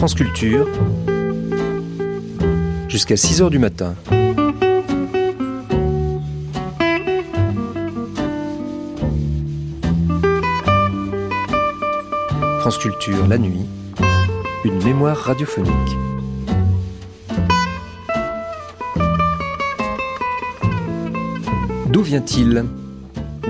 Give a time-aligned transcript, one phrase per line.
[0.00, 0.66] France Culture,
[2.88, 3.94] jusqu'à 6 heures du matin.
[12.60, 13.66] France Culture, la nuit,
[14.64, 15.74] une mémoire radiophonique.
[21.88, 22.64] D'où vient-il?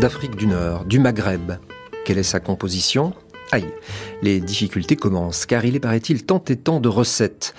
[0.00, 1.52] D'Afrique du Nord, du Maghreb.
[2.04, 3.14] Quelle est sa composition?
[3.52, 3.66] Aïe,
[4.22, 7.54] les difficultés commencent, car il est, paraît-il, tant et tant de recettes.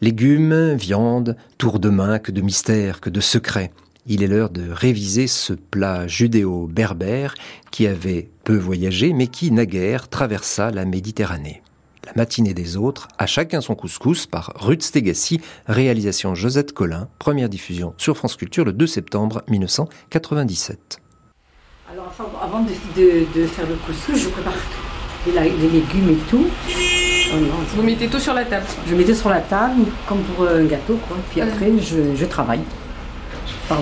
[0.00, 3.70] Légumes, viande, tour de main, que de mystères, que de secrets.
[4.06, 7.34] Il est l'heure de réviser ce plat judéo-berbère
[7.70, 11.62] qui avait peu voyagé, mais qui, naguère, traversa la Méditerranée.
[12.06, 17.50] La matinée des autres, à chacun son couscous par Ruth Stegassi, réalisation Josette Collin, première
[17.50, 20.98] diffusion sur France Culture le 2 septembre 1997.
[21.92, 24.54] Alors avant de, faire le couscous, je prépare
[25.26, 26.46] les, les légumes et tout.
[27.32, 27.36] Oh
[27.76, 30.64] Vous mettez tout sur la table Je mets tout sur la table, comme pour un
[30.64, 31.16] gâteau, quoi.
[31.30, 32.60] Puis après, je, travaille.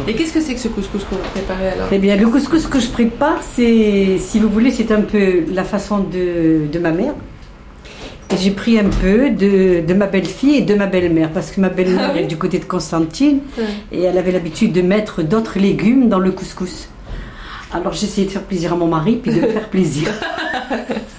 [0.06, 2.66] Et qu'est-ce que c'est que ce couscous que vous préparez alors Eh bien, le couscous
[2.66, 7.14] que je prépare, c'est, si vous voulez, c'est un peu la façon de, ma mère.
[8.38, 12.12] j'ai pris un peu de, ma belle-fille et de ma belle-mère, parce que ma belle-mère
[12.14, 13.40] ah est du côté de Constantine,
[13.90, 16.88] et elle avait l'habitude de mettre d'autres légumes dans le couscous.
[17.72, 20.08] Alors j'ai essayé de faire plaisir à mon mari, puis de me faire plaisir.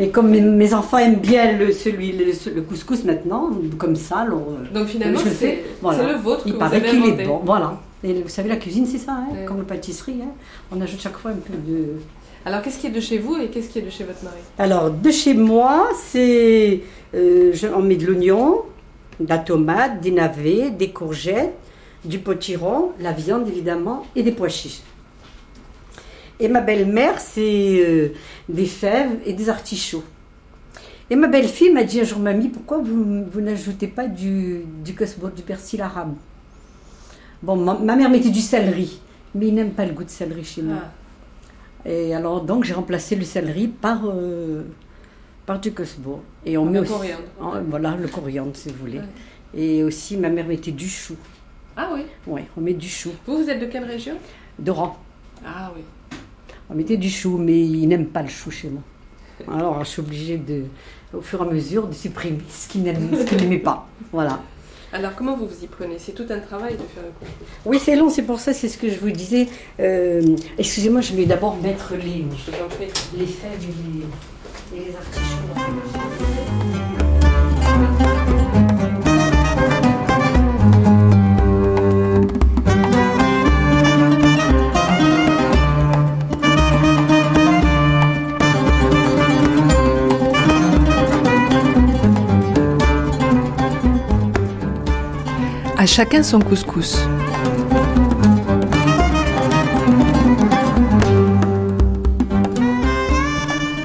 [0.00, 4.74] Et comme mes, enfants aiment bien le, celui, le, couscous maintenant, comme ça, alors, euh,
[4.74, 6.44] Donc finalement, c'est le vôtre.
[6.46, 7.42] Il paraît qu'il est bon.
[7.44, 7.78] Voilà.
[8.02, 10.20] Et vous savez, la cuisine, c'est ça, hein, comme la pâtisserie.
[10.22, 10.30] Hein.
[10.72, 11.98] On ajoute chaque fois un peu de.
[12.46, 14.38] Alors, qu'est-ce qui est de chez vous et qu'est-ce qui est de chez votre mari?
[14.58, 16.80] Alors, de chez moi, c'est.
[17.14, 18.62] Euh, on met de l'oignon,
[19.20, 21.52] de la tomate, des navets, des courgettes,
[22.06, 24.80] du potiron, la viande évidemment, et des pois chiches.
[26.40, 28.14] Et ma belle-mère, c'est euh,
[28.48, 30.04] des fèves et des artichauts.
[31.10, 34.92] Et ma belle-fille m'a dit un jour, mamie, pourquoi vous, vous n'ajoutez pas du, du
[34.92, 36.14] du persil arabe
[37.42, 39.00] Bon, ma, mère mettait du céleri,
[39.34, 40.76] mais il n'aime pas le goût de céleri chez moi.
[40.78, 41.88] Ah.
[41.88, 44.62] Et alors, donc, j'ai remplacé le céleri par, euh,
[45.46, 46.22] par du cosbo.
[46.46, 47.22] Et on met le coriandre.
[47.68, 49.00] voilà, le coriandre, si vous voulez.
[49.54, 51.16] Et aussi, ma mère mettait du chou.
[51.76, 53.10] Ah oui Oui, on met du chou.
[53.26, 54.14] Vous, vous êtes de quelle région?
[54.58, 54.96] D'Oran.
[55.44, 55.82] Ah oui.
[56.70, 58.82] On mettait du chou, mais il n'aime pas le chou chez moi.
[59.52, 60.64] Alors je suis obligée de,
[61.12, 63.88] au fur et à mesure de supprimer ce qu'il n'aimait pas.
[64.12, 64.40] Voilà.
[64.92, 65.96] Alors comment vous vous y prenez?
[65.98, 67.46] C'est tout un travail de faire le couscous.
[67.64, 69.48] Oui, c'est long, c'est pour ça, c'est ce que je vous disais.
[69.80, 72.24] Euh, excusez-moi, je vais d'abord mettre les,
[73.18, 76.69] les fèves et les, et les artichauts.
[95.80, 96.98] À chacun son couscous.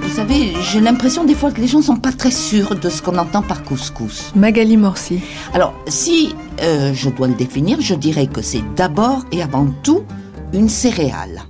[0.02, 2.90] Vous savez, j'ai l'impression des fois que les gens ne sont pas très sûrs de
[2.90, 4.34] ce qu'on entend par couscous.
[4.36, 5.22] Magali Morsi.
[5.54, 10.04] Alors, si euh, je dois le définir, je dirais que c'est d'abord et avant tout
[10.52, 11.44] une céréale.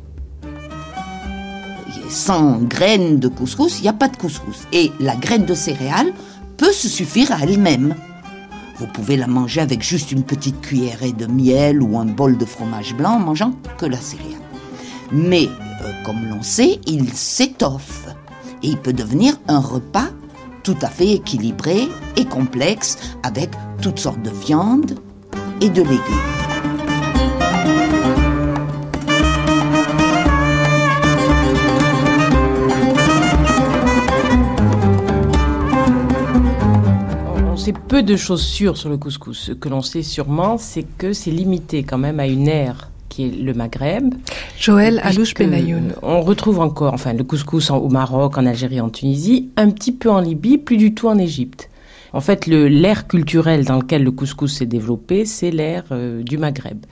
[2.08, 4.68] Sans graines de couscous, il n'y a pas de couscous.
[4.72, 6.14] Et la graine de céréale
[6.58, 7.96] peut se suffire à elle-même.
[8.78, 12.46] Vous pouvez la manger avec juste une petite cuillerée de miel ou un bol de
[12.46, 14.42] fromage blanc en mangeant que la céréale.
[15.12, 15.48] Mais,
[15.84, 18.08] euh, comme l'on sait, il s'étoffe
[18.64, 20.10] et il peut devenir un repas
[20.64, 21.88] tout à fait équilibré
[22.18, 25.00] et complexe avec toutes sortes de viandes
[25.62, 26.45] et de légumes.
[37.66, 39.40] Sait peu de choses sûres sur le couscous.
[39.40, 43.26] Ce que l'on sait sûrement, c'est que c'est limité quand même à une ère qui
[43.26, 44.14] est le Maghreb.
[44.60, 45.96] Joël Alouche Benayoun.
[46.04, 50.12] On retrouve encore, enfin, le couscous au Maroc, en Algérie, en Tunisie, un petit peu
[50.12, 51.72] en Libye, plus du tout en Égypte.
[52.14, 56.86] En fait, l'ère culturelle dans laquelle le couscous s'est développé, c'est l'ère euh, du Maghreb.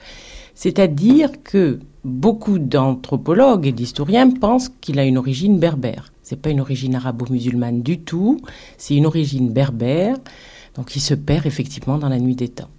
[0.56, 6.12] C'est-à-dire que beaucoup d'anthropologues et d'historiens pensent qu'il a une origine berbère.
[6.24, 8.40] C'est pas une origine arabo-musulmane du tout,
[8.80, 10.18] c'est une origine berbère
[10.76, 12.70] donc il se perd effectivement dans la nuit des temps.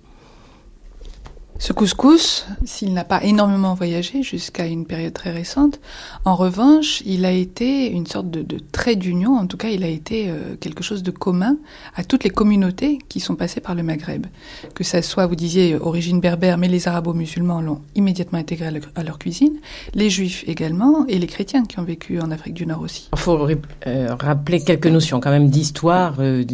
[1.58, 5.78] Ce couscous, s'il n'a pas énormément voyagé jusqu'à une période très récente,
[6.24, 9.88] en revanche, il a été une sorte de, trait d'union, en tout cas, il a
[9.88, 11.56] été euh, quelque chose de commun
[11.94, 14.26] à toutes les communautés qui sont passées par le Maghreb.
[14.74, 18.66] Que ça soit, vous disiez, origine berbère, mais les arabo-musulmans l'ont immédiatement intégré
[18.96, 19.54] à, leur cuisine,
[19.94, 23.08] les juifs également, et les chrétiens qui ont vécu en Afrique du Nord aussi.
[23.12, 23.38] Il faut
[23.86, 26.44] euh, rappeler quelques notions quand même d'histoire euh,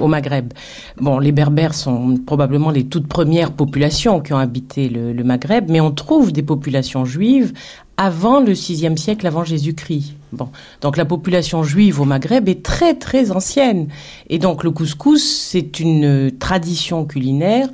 [0.00, 0.54] au Maghreb.
[0.98, 5.80] Bon, les berbères sont probablement les toutes premières populations qui ont habité le, Maghreb, mais
[5.80, 7.52] on trouve des populations juives
[7.96, 10.14] avant le VIe siècle avant Jésus-Christ.
[10.32, 10.48] Bon,
[10.80, 13.88] donc la population juive au Maghreb est très très ancienne,
[14.30, 17.68] et donc le couscous c'est une tradition culinaire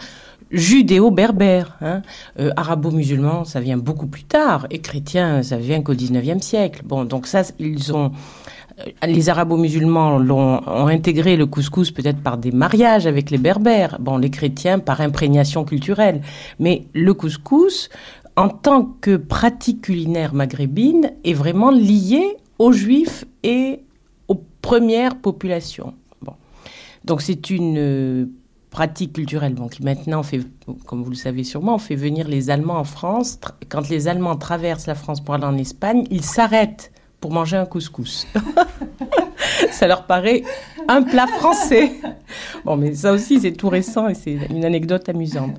[0.50, 1.76] judéo-berbère.
[1.80, 2.02] Hein.
[2.38, 6.82] Euh, arabo-musulman, ça vient beaucoup plus tard, et chrétien, ça vient qu'au XIXe siècle.
[6.84, 8.57] Bon, donc ça, ils ont euh,
[9.06, 14.30] les arabo-musulmans ont intégré le couscous peut-être par des mariages avec les berbères, bon, les
[14.30, 16.22] chrétiens par imprégnation culturelle.
[16.58, 17.88] Mais le couscous,
[18.36, 23.80] en tant que pratique culinaire maghrébine, est vraiment lié aux juifs et
[24.28, 25.94] aux premières populations.
[26.22, 26.34] Bon.
[27.04, 28.26] Donc c'est une euh,
[28.70, 30.40] pratique culturelle qui maintenant fait,
[30.86, 33.40] comme vous le savez sûrement, fait venir les Allemands en France.
[33.68, 37.66] Quand les Allemands traversent la France pour aller en Espagne, ils s'arrêtent pour manger un
[37.66, 38.26] couscous.
[39.70, 40.42] ça leur paraît
[40.88, 41.92] un plat français.
[42.64, 45.56] Bon, mais ça aussi, c'est tout récent et c'est une anecdote amusante.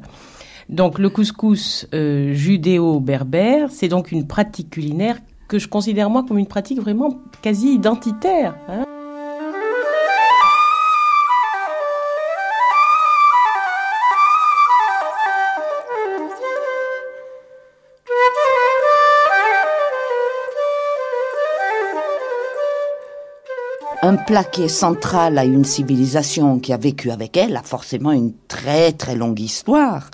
[0.70, 5.18] Donc, le couscous euh, judéo-berbère, c'est donc une pratique culinaire
[5.48, 8.56] que je considère moi comme une pratique vraiment quasi identitaire.
[8.68, 8.86] Hein.
[24.30, 28.34] Plat qui est central à une civilisation qui a vécu avec elle a forcément une
[28.48, 30.12] très très longue histoire.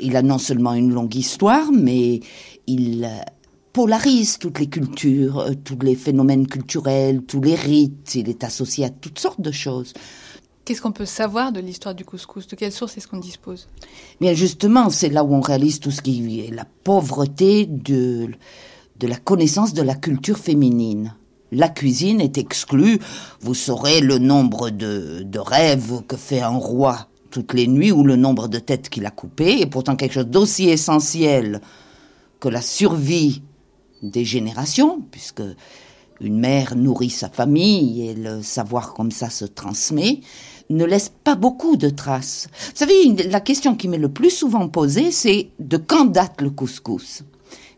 [0.00, 2.18] Il a non seulement une longue histoire, mais
[2.66, 3.20] il euh,
[3.72, 8.16] polarise toutes les cultures, euh, tous les phénomènes culturels, tous les rites.
[8.16, 9.92] Il est associé à toutes sortes de choses.
[10.64, 12.48] Qu'est-ce qu'on peut savoir de l'histoire du couscous?
[12.48, 13.68] De quelle source est-ce qu'on dispose?
[14.20, 18.30] Bien justement, c'est là où on réalise tout ce qui est la pauvreté de,
[18.98, 21.14] de la connaissance de la culture féminine.
[21.50, 22.98] La cuisine est exclue.
[23.40, 28.16] Vous saurez le nombre de, rêves que fait un roi toutes les nuits ou le
[28.16, 29.60] nombre de têtes qu'il a coupées.
[29.60, 31.60] Et pourtant quelque chose d'aussi essentiel
[32.40, 33.42] que la survie
[34.02, 35.42] des générations, puisque
[36.20, 40.20] une mère nourrit sa famille et le savoir comme ça se transmet,
[40.70, 42.48] ne laisse pas beaucoup de traces.
[42.52, 46.50] Vous savez, la question qui m'est le plus souvent posée, c'est de quand date le
[46.50, 47.22] couscous?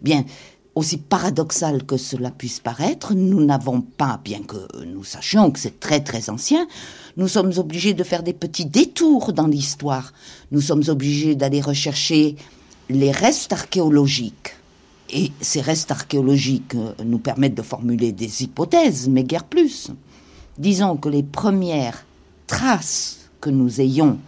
[0.03, 0.25] Bien,
[0.75, 5.81] aussi paradoxal que cela puisse paraître, nous n'avons pas, bien que nous sachions que c'est
[5.81, 6.67] très très ancien,
[7.17, 10.13] nous sommes obligés de faire des petits détours dans l'histoire.
[10.53, 12.37] Nous sommes obligés d'aller rechercher
[12.89, 14.55] les restes archéologiques.
[15.13, 19.91] Et ces restes archéologiques euh, nous permettent de formuler des hypothèses, mais guère plus.
[20.57, 22.07] Disons que les premières
[22.47, 24.19] traces que nous ayons,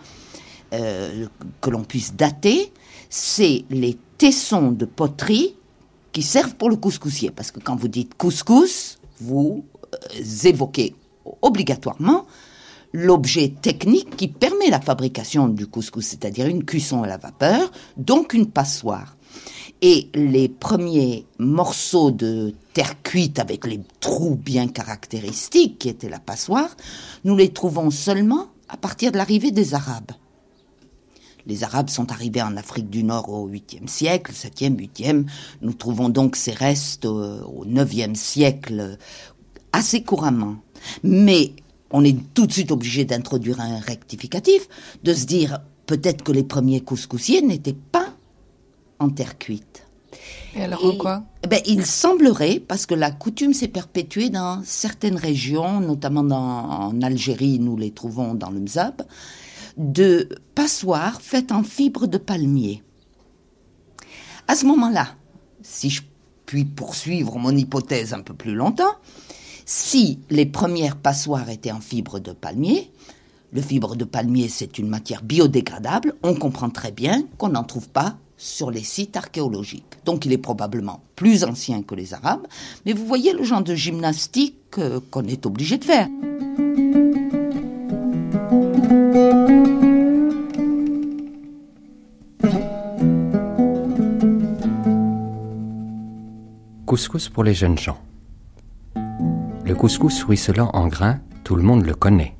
[0.72, 1.26] euh,
[1.60, 2.72] que l'on puisse dater,
[3.10, 5.54] c'est les tessons de poterie
[6.12, 7.30] qui servent pour le couscoussier.
[7.30, 9.64] Parce que quand vous dites couscous, vous
[9.94, 10.94] euh, évoquez
[11.40, 12.26] obligatoirement
[12.92, 18.34] l'objet technique qui permet la fabrication du couscous, c'est-à-dire une cuisson à la vapeur, donc
[18.34, 19.16] une passoire.
[19.80, 26.20] Et les premiers morceaux de terre cuite avec les trous bien caractéristiques qui étaient la
[26.20, 26.76] passoire,
[27.24, 30.12] nous les trouvons seulement à partir de l'arrivée des Arabes.
[31.46, 35.24] Les Arabes sont arrivés en Afrique du Nord au 8e siècle, 7e, 8e.
[35.60, 38.98] Nous trouvons donc ces restes au 9e siècle
[39.72, 40.56] assez couramment.
[41.02, 41.52] Mais
[41.90, 44.68] on est tout de suite obligé d'introduire un rectificatif,
[45.02, 48.14] de se dire peut-être que les premiers couscoussiers n'étaient pas
[48.98, 49.84] en terre cuite.
[50.54, 51.22] Et alors en quoi?
[51.44, 57.02] eh ben, Il semblerait, parce que la coutume s'est perpétuée dans certaines régions, notamment en
[57.02, 59.02] Algérie, nous les trouvons dans le Mzab,
[59.76, 62.82] de passoires faites en fibre de palmier.
[64.48, 65.08] À ce moment-là,
[65.62, 66.02] si je
[66.46, 68.94] puis poursuivre mon hypothèse un peu plus longtemps,
[69.64, 72.90] si les premières passoires étaient en fibre de palmier,
[73.52, 77.88] le fibre de palmier c'est une matière biodégradable, on comprend très bien qu'on n'en trouve
[77.88, 79.84] pas sur les sites archéologiques.
[80.04, 82.46] Donc il est probablement plus ancien que les Arabes,
[82.84, 86.08] mais vous voyez le genre de gymnastique euh, qu'on est obligé de faire.
[96.92, 97.96] Couscous pour les jeunes gens.
[99.64, 102.34] Le couscous ruisselant en grains, tout le monde le connaît.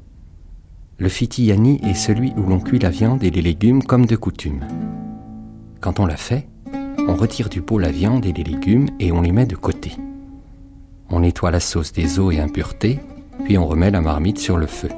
[0.99, 4.61] Le fitiyani est celui où l'on cuit la viande et les légumes comme de coutume.
[5.81, 6.49] Quand on l'a fait,
[7.09, 9.97] on retire du pot la viande et les légumes et on les met de côté.
[11.09, 13.01] On nettoie la sauce des eaux et impuretés,
[13.45, 14.91] puis on remet la marmite sur le feu.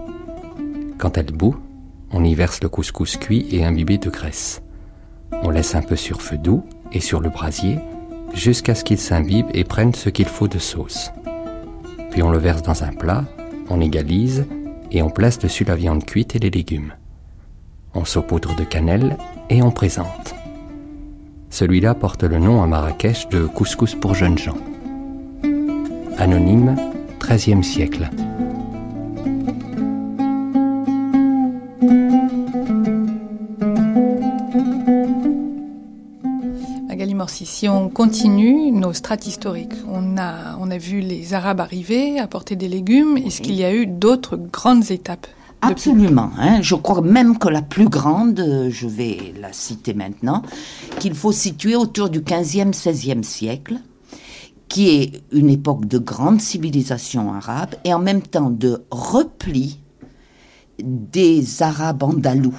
[0.99, 1.55] Quand elle bout,
[2.11, 4.63] on y verse le couscous cuit et imbibé de graisse.
[5.45, 7.79] On laisse un peu sur feu doux et sur le brasier
[8.35, 11.11] jusqu'à ce qu'il s'imbibe et prenne ce qu'il faut de sauce.
[12.11, 13.25] Puis on le verse dans un plat,
[13.71, 14.47] on égalise
[14.91, 16.93] et on place dessus la viande cuite et les légumes.
[17.95, 19.17] On saupoudre de cannelle
[19.51, 20.35] et on présente.
[21.51, 24.59] Celui-là porte le nom à Marrakech de couscous pour jeunes gens.
[26.19, 26.77] Anonyme,
[27.21, 28.11] XIIIe siècle.
[37.35, 42.57] Si on continue nos strates historiques, on a, on a vu les Arabes arriver, apporter
[42.57, 43.17] des légumes.
[43.17, 45.27] Est-ce qu'il y a eu d'autres grandes étapes
[45.61, 46.31] Absolument.
[46.39, 46.61] Hein.
[46.61, 50.43] Je crois même que la plus grande, je vais la citer maintenant,
[51.01, 53.79] qu'il faut situer autour du 15e, 16e siècle,
[54.69, 59.81] qui est une époque de grande civilisation arabe et en même temps de repli
[60.79, 62.55] des Arabes andalous,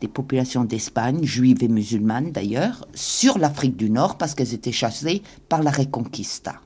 [0.00, 5.22] des populations d'Espagne, juives et musulmanes d'ailleurs, sur l'Afrique du Nord parce qu'elles étaient chassées
[5.48, 6.60] par la Reconquista.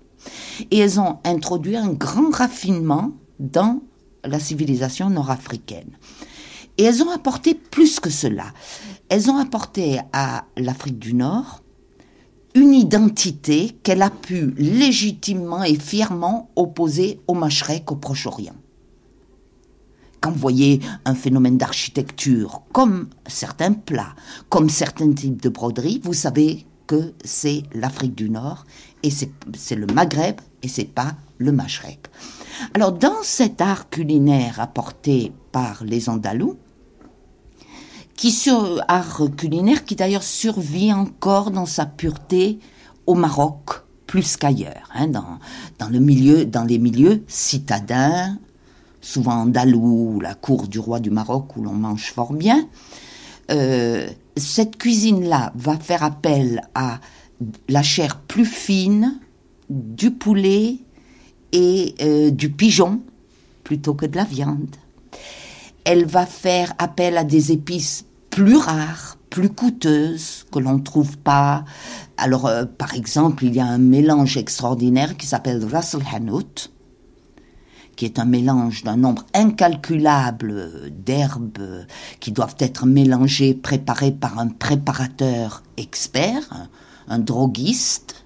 [0.71, 3.83] Et elles ont introduit un grand raffinement dans
[4.25, 5.97] la civilisation nord-africaine.
[6.77, 8.47] Et elles ont apporté plus que cela.
[9.09, 11.63] Elles ont apporté à l'Afrique du Nord
[12.55, 18.57] une identité qu'elle a pu légitimement et fièrement opposer au Mashrek, au Proche-Orient.
[20.21, 24.15] Quand vous voyez un phénomène d'architecture, comme certains plats,
[24.49, 28.65] comme certains types de broderies, vous savez que c'est l'Afrique du Nord
[29.03, 32.09] et c'est le Maghreb et c'est pas le Mashrek.
[32.75, 36.57] Alors, dans cet art culinaire apporté par les Andalous,
[38.15, 42.59] qui sur art culinaire qui d'ailleurs survit encore dans sa pureté
[43.07, 48.37] au Maroc plus qu'ailleurs, hein, dans, le milieu, dans les milieux citadins,
[49.01, 52.69] souvent andalous, la cour du roi du Maroc où l'on mange fort bien.
[53.51, 57.01] Euh, cette cuisine-là va faire appel à
[57.69, 59.19] la chair plus fine,
[59.69, 60.79] du poulet,
[61.53, 63.01] et euh, du pigeon
[63.65, 64.77] plutôt que de la viande.
[65.85, 71.19] Elle va faire appel à des épices plus rares, plus coûteuses, que l'on ne trouve
[71.19, 71.65] pas.
[72.17, 76.71] Alors, euh, par exemple, il y a un mélange extraordinaire qui s'appelle Russell Hanout,
[78.01, 81.85] qui est un mélange d'un nombre incalculable d'herbes
[82.19, 86.67] qui doivent être mélangées, préparées par un préparateur expert,
[87.09, 88.25] un, droguiste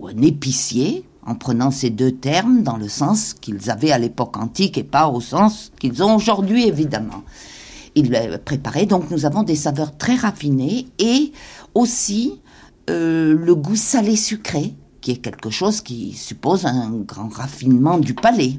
[0.00, 4.36] ou un épicier, en prenant ces deux termes dans le sens qu'ils avaient à l'époque
[4.36, 7.22] antique et pas au sens qu'ils ont aujourd'hui, évidemment.
[7.94, 8.10] Il
[8.44, 11.30] préparé, donc nous avons des saveurs très raffinées et
[11.74, 12.40] aussi
[12.90, 18.58] euh, le goût salé-sucré, qui est quelque chose qui suppose un grand raffinement du palais.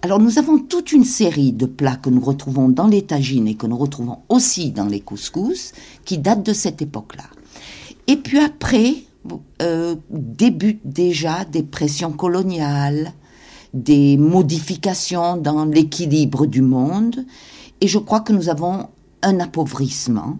[0.00, 3.56] Alors nous avons toute une série de plats que nous retrouvons dans les tagines et
[3.56, 5.72] que nous retrouvons aussi dans les couscous,
[6.04, 7.24] qui datent de cette époque-là.
[8.06, 8.94] Et puis après,
[9.60, 13.12] euh, débutent déjà des pressions coloniales,
[13.74, 17.26] des modifications dans l'équilibre du monde,
[17.80, 18.86] et je crois que nous avons
[19.22, 20.38] un appauvrissement,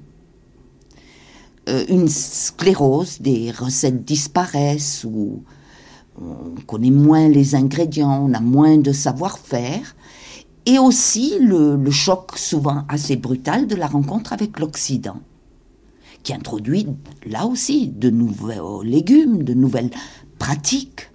[1.89, 5.43] une sclérose, des recettes disparaissent, ou
[6.21, 9.97] on connaît moins les ingrédients, on a moins de savoir-faire,
[10.67, 15.21] et aussi le choc souvent assez brutal de la rencontre avec l'Occident
[16.23, 16.87] qui introduit
[17.27, 19.91] là aussi de nouveaux légumes, de nouvelles
[20.39, 21.11] pratiques,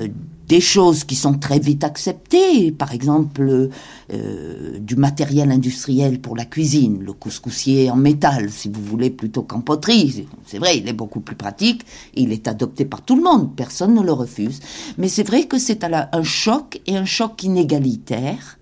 [0.00, 0.08] euh,
[0.46, 3.70] des choses qui sont très vite acceptées, par exemple
[4.12, 9.42] euh, du matériel industriel pour la cuisine, le couscoussier en métal, si vous voulez, plutôt
[9.42, 10.26] qu'en poterie.
[10.46, 11.82] C'est vrai, il est beaucoup plus pratique,
[12.14, 14.60] il est adopté par tout le monde, personne ne le refuse.
[14.98, 18.58] Mais c'est vrai que c'est un choc et un choc inégalitaire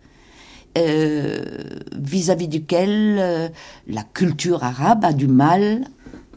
[0.79, 1.43] euh,
[1.95, 3.49] vis-à-vis duquel euh,
[3.87, 5.85] la culture arabe a du mal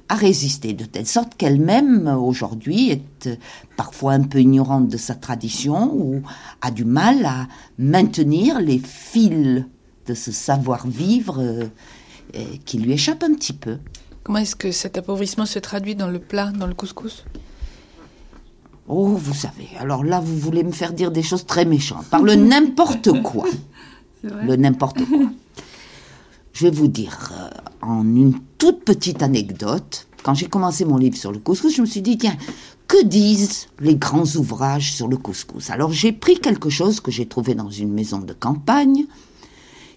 [0.09, 3.35] à résister, de telle sorte qu'elle-même, aujourd'hui, est euh,
[3.77, 6.21] parfois un peu ignorante de sa tradition ou
[6.61, 7.47] a du mal à
[7.77, 9.63] maintenir les fils
[10.07, 11.69] de ce savoir-vivre
[12.65, 13.77] qui lui échappe un petit peu.
[14.23, 17.25] Comment est-ce que cet appauvrissement se traduit dans le plat, dans le couscous?
[18.87, 22.05] Oh, vous savez, alors là, vous voulez me faire dire des choses très méchantes.
[22.07, 23.45] Par le n'importe quoi
[24.23, 25.29] le n'importe quoi.
[26.55, 27.49] Je vais vous dire euh,
[27.81, 30.07] en une toute petite anecdote.
[30.23, 32.37] Quand j'ai commencé mon livre sur le couscous, je me suis dit, tiens,
[32.87, 35.69] que disent les grands ouvrages sur le couscous?
[35.69, 39.05] Alors j'ai pris quelque chose que j'ai trouvé dans une maison de campagne,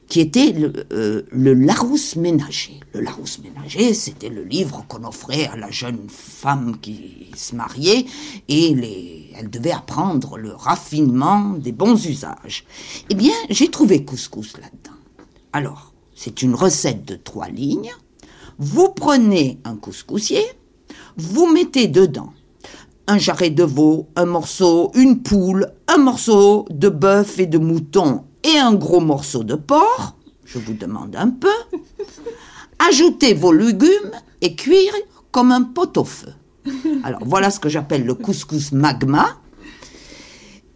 [0.08, 2.80] qui était le, euh, le, Larousse ménager.
[2.92, 8.04] Le Larousse ménager, c'était le livre qu'on offrait à la jeune femme qui se mariait
[8.48, 12.64] et elle devait apprendre le raffinement des bons usages.
[13.10, 14.96] Eh bien, j'ai trouvé couscous là-dedans.
[15.52, 15.87] Alors,
[16.18, 17.92] c'est une recette de trois lignes.
[18.58, 20.44] Vous prenez un couscoussier,
[21.16, 22.32] vous mettez dedans
[23.06, 28.24] un jarret de veau, un morceau, une poule, un morceau de bœuf et de mouton
[28.42, 31.48] et un gros morceau de porc, je vous demande un peu,
[32.90, 34.10] ajoutez vos légumes
[34.40, 34.92] et cuire
[35.30, 36.32] comme un pot-au-feu.
[37.04, 39.38] Alors voilà ce que j'appelle le couscous magma.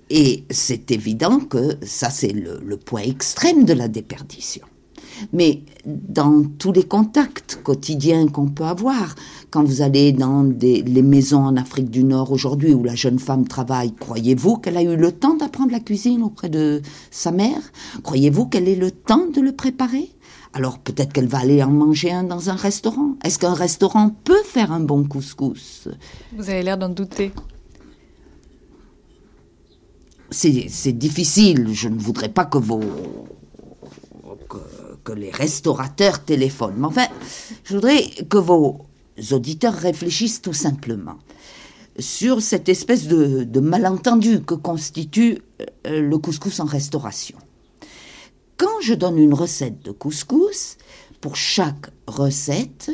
[0.08, 4.66] Et c'est évident que ça, c'est le, le, point extrême de la déperdition.
[5.32, 9.14] Mais dans tous les contacts quotidiens qu'on peut avoir,
[9.50, 13.46] quand vous allez dans les maisons en Afrique du Nord aujourd'hui où la jeune femme
[13.46, 17.60] travaille, croyez-vous qu'elle a eu le temps d'apprendre la cuisine auprès de sa mère?
[18.02, 20.10] Croyez-vous qu'elle ait le temps de le préparer?
[20.54, 23.16] Alors peut-être qu'elle va aller en manger un dans un restaurant.
[23.24, 25.88] Est-ce qu'un restaurant peut faire un bon couscous?
[26.36, 27.32] Vous avez l'air d'en douter.
[30.30, 31.68] C'est difficile.
[31.72, 32.80] Je ne voudrais pas que vos
[35.04, 36.76] que, les restaurateurs téléphonent.
[36.78, 37.06] Mais enfin,
[37.64, 38.86] je voudrais que vos
[39.30, 41.18] auditeurs réfléchissent tout simplement
[41.98, 45.38] sur cette espèce de, malentendu que constitue
[45.86, 47.36] euh, le couscous en restauration.
[48.56, 50.76] Quand je donne une recette de couscous,
[51.20, 52.90] pour chaque recette,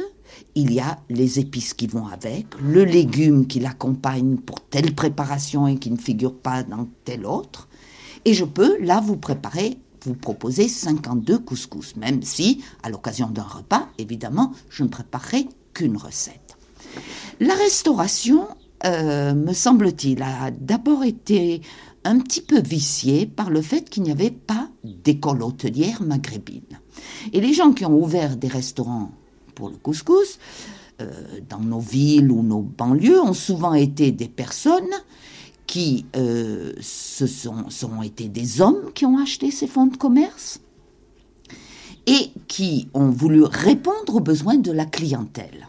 [0.54, 5.66] il y a les épices qui vont avec, le légume qui l'accompagne pour telle préparation
[5.66, 7.68] et qui ne figure pas dans telle autre,
[8.24, 13.42] et je peux là vous préparer vous proposer 52 couscous, même si, à l'occasion d'un
[13.42, 16.56] repas, évidemment, je ne préparerai qu'une recette.
[17.40, 18.48] La restauration,
[18.84, 21.62] euh, me semble-t-il, a d'abord été
[22.04, 26.78] un petit peu viciée par le fait qu'il n'y avait pas d'école hôtelière maghrébine.
[27.32, 29.12] Et les gens qui ont ouvert des restaurants
[29.54, 30.38] pour le couscous,
[31.00, 31.10] euh,
[31.48, 34.82] dans nos villes ou nos banlieues, ont souvent été des personnes
[35.68, 40.60] qui euh, sont, sont été des hommes qui ont acheté ces fonds de commerce
[42.06, 45.68] et qui ont voulu répondre aux besoins de la clientèle.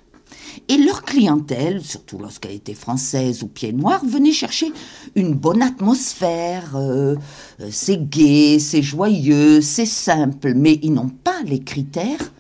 [0.69, 4.71] Et leur clientèle, surtout lorsqu'elle était française ou pied noir, venait chercher
[5.15, 6.75] une bonne atmosphère.
[6.75, 7.15] Euh,
[7.59, 12.31] euh, c'est gai, c'est joyeux, c'est simple, mais ils n'ont pas les critères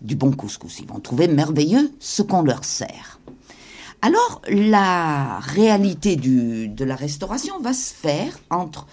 [0.00, 0.80] du bon couscous.
[0.80, 3.20] Ils vont trouver merveilleux ce qu'on leur sert.
[4.06, 8.86] Alors, la réalité de la restauration va se faire entre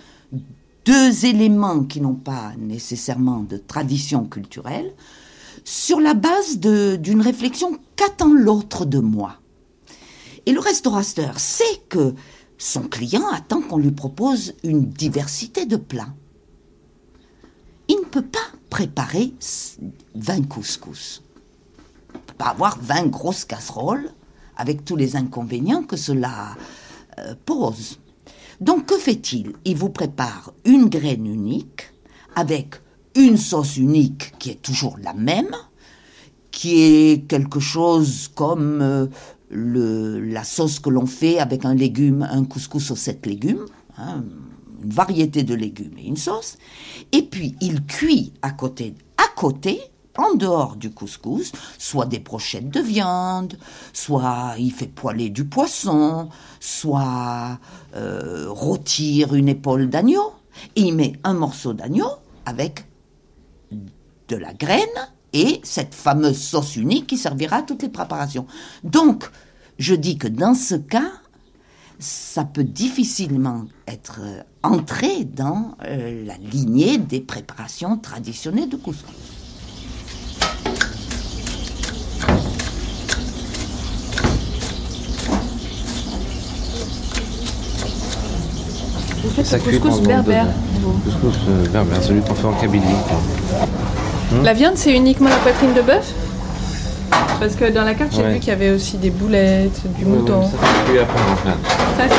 [0.85, 4.93] deux éléments qui n'ont pas nécessairement de tradition culturelle,
[5.65, 9.35] sur la base d'une réflexion qu'attend l'autre de moi.
[10.45, 12.15] Et le restaurateur sait que
[12.57, 16.13] son client attend qu'on lui propose une diversité de plats.
[17.89, 19.33] Il ne peut pas préparer
[20.15, 21.21] 20 couscous.
[22.13, 24.09] Il ne peut pas avoir 20 grosses casseroles
[24.61, 26.55] avec tous les inconvénients que cela
[27.17, 27.99] euh, pose.
[28.61, 29.53] Donc que fait-il?
[29.65, 31.91] Il vous prépare une graine unique
[32.35, 32.75] avec
[33.15, 35.55] une sauce unique qui est toujours la même,
[36.51, 39.07] qui est quelque chose comme euh,
[39.49, 43.65] la sauce que l'on fait avec un légume, un couscous aux sept légumes,
[43.97, 44.23] hein,
[44.83, 46.57] une variété de légumes et une sauce.
[47.11, 49.81] Et puis il cuit à côté, à côté
[50.17, 53.57] en dehors du couscous, soit des brochettes de viande,
[53.93, 57.59] soit il fait poêler du poisson, soit
[57.95, 60.33] euh, rôtir une épaule d'agneau.
[60.75, 62.09] Et il met un morceau d'agneau
[62.45, 62.85] avec
[64.27, 64.87] de la graine
[65.33, 68.45] et cette fameuse sauce unique qui servira à toutes les préparations.
[68.83, 69.29] Donc,
[69.79, 71.11] je dis que dans ce cas,
[71.99, 79.40] ça peut difficilement être euh, entré dans euh, la lignée des préparations traditionnelles de couscous.
[89.31, 90.47] Faites ça couscous berbère.
[91.03, 92.83] Couscous euh, berbère, celui qu'on fait en Kabylie.
[94.31, 96.13] Hmm la viande, c'est uniquement la poitrine de bœuf?
[97.39, 100.43] Parce que dans la carte, j'ai vu qu'il y avait aussi des boulettes, du mouton.
[100.43, 101.57] ça, c'est cuit à part en fait.
[101.97, 102.15] Ça,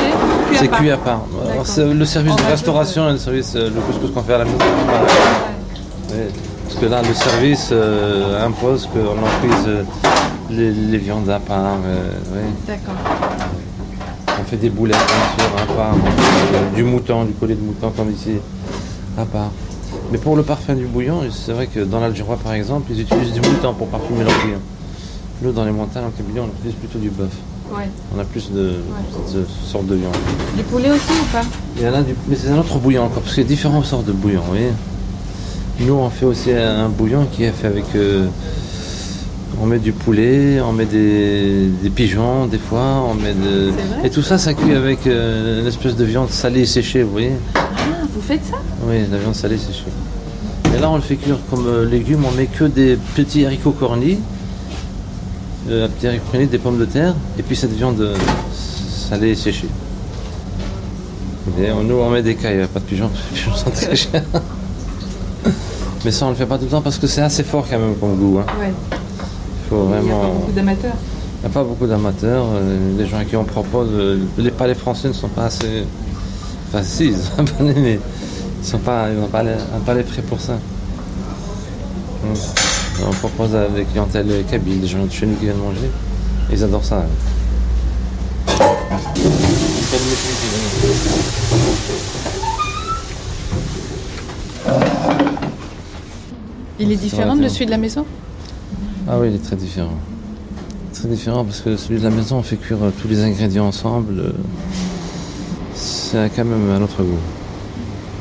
[0.59, 1.25] c'est cuit à part.
[1.65, 4.45] C'est le service de restauration et le service, euh, le couscous qu'on fait à la
[4.45, 4.59] maison.
[6.09, 9.87] Parce que là, le service euh, impose qu'on en cuise
[10.51, 11.79] les, viandes à part.
[12.67, 12.95] D'accord.
[14.53, 15.95] Fait des boulettes, bien sûr, à part.
[16.77, 18.33] du mouton, du collet de mouton, comme ici,
[19.17, 19.51] à part.
[20.11, 23.33] Mais pour le parfum du bouillon, c'est vrai que dans l'Algérie, par exemple, ils utilisent
[23.33, 24.59] du mouton pour parfumer leur bouillon.
[25.41, 27.31] Nous, dans les montagnes, en Kabylie, on utilise plutôt du bœuf.
[27.75, 27.89] Ouais.
[28.15, 28.75] On a plus de
[29.27, 30.13] cette sorte de viande.
[30.55, 31.47] Du poulet aussi ou pas?
[31.79, 32.15] Il y en a du...
[32.29, 34.51] Mais c'est un autre bouillon encore, parce qu'il y a différentes sortes de bouillons, vous
[34.51, 34.73] voyez
[35.81, 37.87] Nous, on fait aussi un bouillon qui est fait avec.
[37.95, 38.27] euh,
[39.63, 43.71] on met du poulet, on met des, des pigeons, des fois, on met de.
[43.71, 47.05] Vrai Et tout ça, ça cuit avec euh, une espèce de viande salée et séchée,
[47.05, 47.61] vous voyez Ah,
[48.13, 48.57] vous faites ça?
[48.89, 49.85] Oui, la viande salée séchée.
[50.77, 53.71] Et là, on le fait cuire comme euh, légumes, on met que des petits haricots
[53.71, 54.17] cornus,
[55.71, 55.87] euh,
[56.33, 58.17] cornu, des pommes de terre, et puis cette viande euh,
[58.53, 59.69] salée et séchée.
[61.61, 63.71] Et on- nous, on met des cailles, pas de pigeons, parce que les pigeons sont
[63.71, 64.23] très chers.
[66.05, 67.79] Mais ça, on le fait pas tout le temps parce que c'est assez fort quand
[67.79, 68.41] même comme goût.
[68.41, 68.47] hein.
[68.59, 68.73] Ouais.
[69.73, 70.95] Il n'y a pas beaucoup d'amateurs.
[71.37, 72.47] Il n'y a pas beaucoup d'amateurs.
[72.99, 75.85] les gens à qui on propose, euh, les palais français ne sont pas assez.
[76.69, 77.99] Enfin, si, ils ont un palais, mais
[78.63, 80.55] ils sont pas, ils n'ont pas les- un palais prêt pour ça.
[83.05, 85.91] On propose à des clientèles kabyles, des gens de chez nous qui viennent manger.
[86.53, 87.05] Ils adorent ça.
[96.79, 98.05] Il est différent de celui de la maison?
[99.09, 99.99] Ah oui, il est très différent.
[100.93, 103.67] Très différent parce que celui de la maison, on fait cuire euh, tous les ingrédients
[103.67, 104.19] ensemble.
[104.19, 104.33] euh,
[105.75, 107.19] C'est quand même un autre goût.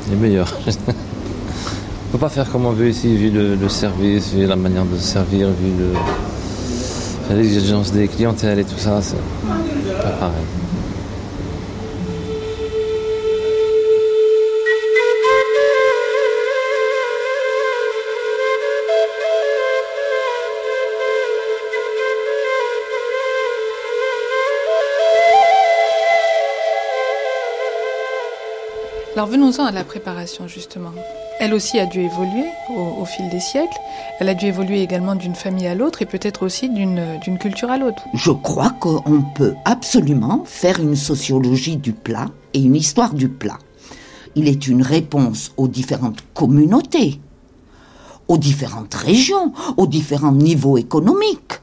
[0.08, 0.52] Il est meilleur.
[0.88, 4.98] on peut pas faire comme on veut ici, vu le, service, vu la manière de
[4.98, 5.72] servir, vu
[7.30, 9.00] l'exigence des clientèles et tout ça.
[9.00, 9.16] C'est
[10.02, 10.61] pas pareil.
[29.22, 30.90] Alors venons-en à la préparation justement.
[31.38, 33.78] Elle aussi a dû évoluer au, fil des siècles.
[34.18, 37.78] Elle a dû évoluer également d'une famille à l'autre et peut-être aussi d'une culture à
[37.78, 38.02] l'autre.
[38.14, 43.58] Je crois qu'on peut absolument faire une sociologie du plat et une histoire du plat.
[44.34, 47.20] Il est une réponse aux différentes communautés,
[48.26, 51.60] aux différentes régions, aux différents niveaux économiques.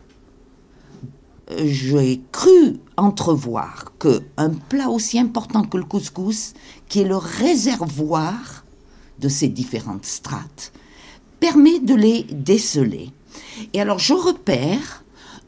[1.57, 6.53] J'ai cru entrevoir que un plat aussi important que le couscous,
[6.87, 8.65] qui est le réservoir
[9.19, 10.71] de ces différentes strates,
[11.39, 13.11] permet de les déceler.
[13.73, 15.03] Et alors je repère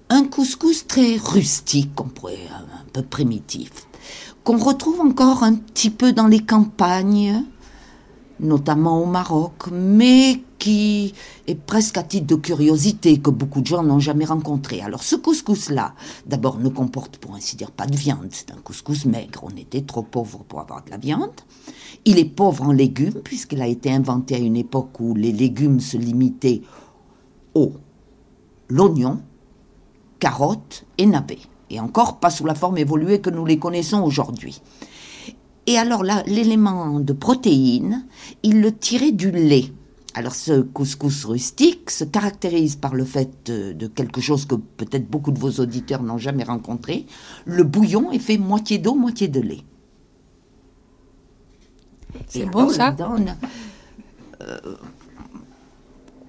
[0.10, 3.88] un couscous très rustique, pourrait un peu primitif,
[4.44, 7.44] qu'on retrouve encore un petit peu dans les campagnes,
[8.40, 11.16] notamment au Maroc, mais qui
[11.48, 14.80] est presque à titre de curiosité que beaucoup de gens n'ont jamais rencontré.
[14.82, 15.96] Alors ce couscous-là,
[16.28, 19.82] d'abord ne comporte pour ainsi dire pas de viande, c'est un couscous maigre, on était
[19.82, 21.32] trop pauvre pour avoir de la viande.
[22.06, 25.80] Il est pauvre en légumes puisqu'il a été inventé à une époque où les légumes
[25.80, 26.62] se limitaient
[27.56, 27.74] au
[28.70, 29.20] l'oignon,
[30.20, 31.40] carottes et navets.
[31.72, 34.62] Et encore pas sous la forme évoluée que nous les connaissons aujourd'hui.
[35.66, 38.06] Et alors l'élément de protéines,
[38.44, 39.72] il le tirait du lait.
[40.14, 45.10] Alors ce couscous rustique se caractérise par le fait de, de quelque chose que peut-être
[45.10, 47.06] beaucoup de vos auditeurs n'ont jamais rencontré.
[47.46, 49.64] Le bouillon est fait moitié d'eau, moitié de lait.
[52.28, 53.36] C'est bon, ça donne,
[54.42, 54.58] euh,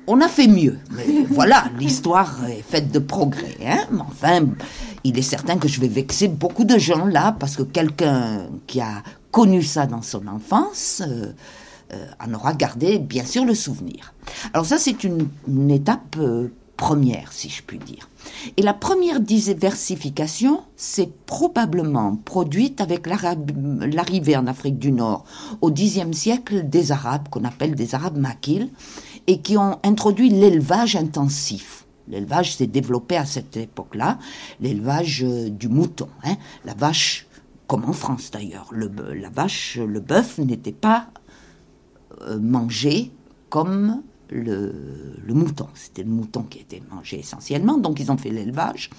[0.06, 0.78] On a fait mieux.
[0.92, 3.56] Mais voilà, l'histoire est faite de progrès.
[3.64, 4.46] Hein Mais enfin,
[5.04, 8.80] il est certain que je vais vexer beaucoup de gens là, parce que quelqu'un qui
[8.80, 11.32] a connu ça dans son enfance euh,
[11.94, 14.14] euh, en aura gardé bien sûr le souvenir.
[14.54, 15.28] Alors ça, c'est une,
[15.70, 18.08] étape euh, première, si je puis dire.
[18.56, 25.24] Et la première diversification s'est probablement produite avec l'arrivée en Afrique du Nord
[25.60, 28.70] au Xe siècle des Arabes, qu'on appelle des Arabes maquis,
[29.26, 31.86] et qui ont introduit l'élevage intensif.
[32.08, 34.18] L'élevage s'est développé à cette époque-là,
[34.60, 37.26] l'élevage euh, du mouton, hein, la vache,
[37.66, 38.70] comme en France d'ailleurs.
[38.72, 41.08] La vache, le bœuf n'était pas
[42.26, 43.10] euh, mangé
[43.50, 44.72] comme le,
[45.24, 45.66] le mouton.
[45.74, 48.90] C'était le mouton qui était mangé essentiellement, donc ils ont fait l'élevage.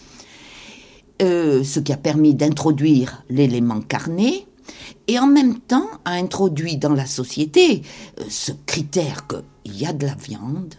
[1.21, 4.47] Euh, ce qui a permis d'introduire l'élément carné,
[5.07, 7.83] et en même temps a introduit dans la société
[8.19, 10.73] euh, ce critère qu'il y a de la viande,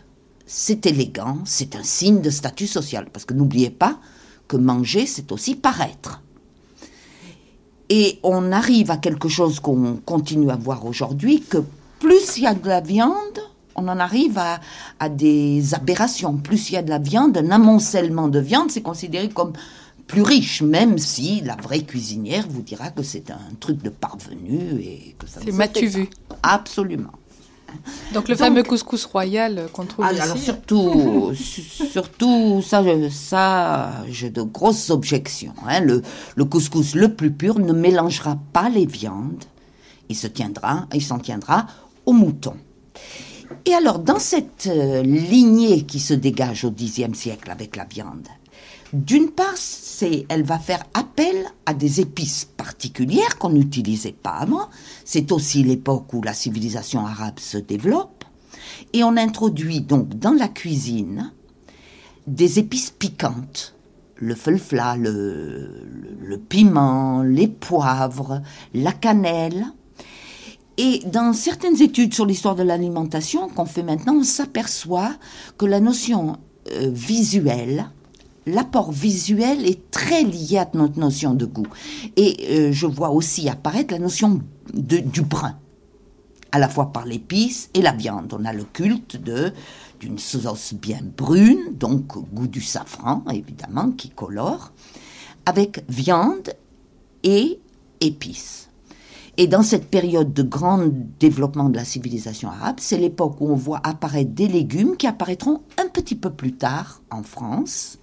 [0.47, 4.01] c'est élégant, c'est un signe de statut social, parce que n'oubliez pas
[4.49, 6.23] que manger, c'est aussi paraître.
[7.89, 11.59] Et on arrive à quelque chose qu'on continue à voir aujourd'hui, que
[12.25, 13.41] plus il y a de la viande,
[13.77, 14.61] on en arrive à,
[15.01, 16.37] à des aberrations.
[16.37, 19.53] Plus il y a de la viande, un amoncellement de viande, c'est considéré comme
[20.07, 24.81] plus riche, même si la vraie cuisinière vous dira que c'est un truc de parvenu
[24.81, 26.09] et que ça C'est m'as-tu vu.
[26.43, 27.11] Absolument.
[28.13, 30.23] Donc le Donc- fameux couscous royal qu'on trouve Ah, ici.
[30.23, 35.55] alors surtout, su- surtout ça, je- ça, j'ai de grosses objections.
[35.67, 35.81] hein.
[35.81, 36.03] Le,
[36.37, 39.43] le couscous le plus pur ne mélangera pas les viandes.
[40.11, 41.67] Il se tiendra, il s'en tiendra
[42.07, 42.55] au mouton.
[43.67, 48.29] Et alors, dans cette euh, lignée qui se dégage au Xe siècle avec la viande,
[48.93, 51.35] d'une part, c'est, elle va faire appel
[51.67, 54.69] à des épices particulières qu'on n'utilisait pas avant.
[55.05, 58.25] C'est aussi l'époque où la civilisation arabe se développe.
[58.93, 61.33] Et on introduit donc dans la cuisine
[62.27, 63.75] des épices piquantes.
[64.17, 68.43] Le felfla, le piment, les poivres,
[68.75, 69.67] la cannelle.
[70.77, 75.15] Et dans certaines études sur l'histoire de l'alimentation qu'on fait maintenant, on s'aperçoit
[75.57, 76.37] que la notion
[76.73, 77.91] euh, visuelle,
[78.47, 81.67] l'apport visuel est très lié à notre notion de goût.
[82.17, 84.41] Et euh, je vois aussi apparaître la notion
[84.73, 85.57] de, du brun,
[86.51, 88.35] à la fois par l'épice et la viande.
[88.37, 89.53] On a le culte de
[90.01, 94.73] d'une sauce bien brune, donc goût du safran évidemment, qui colore,
[95.47, 96.53] avec viande
[97.23, 97.61] et
[98.01, 98.64] épices.
[99.37, 100.87] Et dans cette période de grand
[101.19, 105.63] développement de la civilisation arabe, c'est l'époque où on voit apparaître des légumes qui apparaîtront
[105.77, 107.99] un petit peu plus tard en France,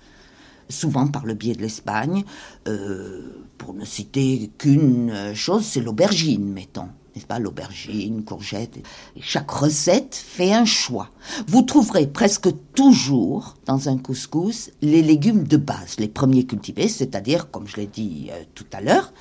[0.68, 2.26] souvent par le biais de l'Espagne.
[2.68, 6.90] Euh, pour ne citer qu'une chose, c'est l'aubergine, mettons.
[7.16, 7.40] N'est-ce pas?
[7.40, 8.80] L'aubergine, courgette.
[9.20, 11.10] chaque recette fait un choix.
[11.48, 17.52] Vous trouverez presque toujours dans un couscous les légumes de base, les premiers cultivés, c'est-à-dire,
[17.52, 19.14] comme je l'ai dit euh, tout à l'heure,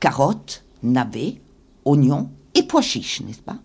[0.00, 1.40] carottes, navets,
[1.88, 3.58] oignons et pois chiches, n'est-ce pas?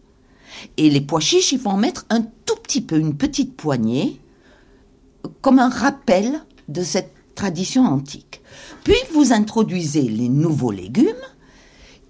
[0.77, 4.19] Et les pois chiches, il faut en mettre un tout petit peu, une petite poignée,
[5.41, 8.41] comme un rappel de cette tradition antique.
[8.83, 11.07] Puis vous introduisez les nouveaux légumes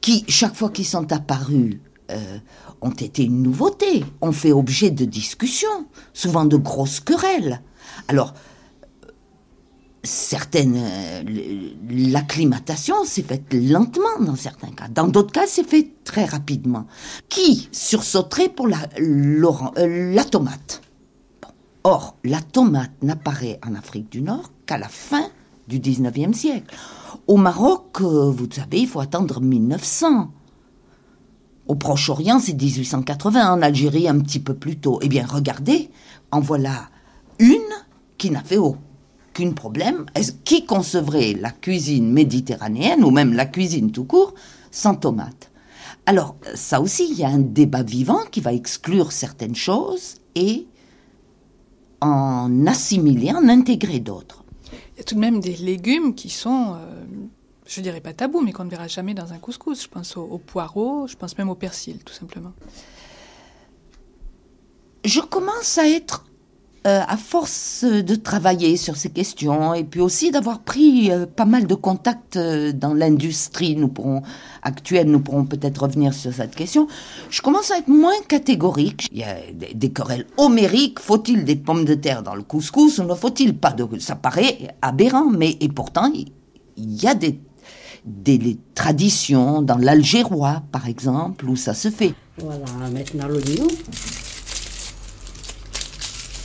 [0.01, 1.79] qui, chaque fois qu'ils sont apparus,
[2.11, 2.37] euh,
[2.81, 7.61] ont été une nouveauté, ont fait objet de discussions, souvent de grosses querelles.
[8.09, 8.33] Alors,
[10.03, 11.23] certaines, euh,
[11.89, 14.87] l'acclimatation s'est faite lentement dans certains cas.
[14.89, 16.85] Dans d'autres cas, c'est fait très rapidement.
[17.29, 20.81] Qui sursauterait pour la, euh, la tomate?
[21.85, 25.25] Or, la tomate n'apparaît en Afrique du Nord qu'à la fin
[25.67, 26.75] du 19e siècle.
[27.27, 30.31] Au Maroc, euh, vous savez, il faut attendre 1900.
[31.67, 33.53] Au Proche-Orient, c'est 1880.
[33.53, 34.99] En Algérie, un petit peu plus tôt.
[35.01, 35.89] Eh bien, regardez,
[36.31, 36.89] en voilà
[37.39, 37.61] une
[38.17, 38.79] qui n'a fait aucun
[39.53, 40.05] problème.
[40.45, 44.33] Qui concevrait la cuisine méditerranéenne, ou même la cuisine tout court,
[44.71, 45.51] sans tomate?
[46.05, 50.67] Alors, ça aussi, il y a un débat vivant qui va exclure certaines choses et
[52.01, 54.43] en assimiler, en intégrer d'autres.
[54.95, 57.05] Il y a tout de même des légumes qui sont, euh,
[57.65, 59.83] je dirais pas tabous, mais qu'on ne verra jamais dans un couscous.
[59.83, 62.51] Je pense aux, poireaux, je pense même au persil, tout simplement.
[65.05, 66.25] Je commence à être
[66.85, 71.45] euh, à force de travailler sur ces questions et puis aussi d'avoir pris euh, pas
[71.45, 74.21] mal de contacts euh, dans l'industrie nous pourrons,
[74.63, 76.89] actuelle, nous pourrons peut-être revenir sur cette question,
[77.29, 79.07] je commence à être moins catégorique.
[79.13, 79.37] Il y a
[79.73, 83.71] des, querelles homériques, faut-il des pommes de terre dans le couscous ou ne faut-il pas
[83.71, 83.87] de...
[83.99, 87.39] Ça paraît aberrant, mais et pourtant, il y a des,
[88.03, 92.13] des traditions dans l'algérois, par exemple, où ça se fait.
[92.37, 93.67] Voilà, maintenant l'oignon.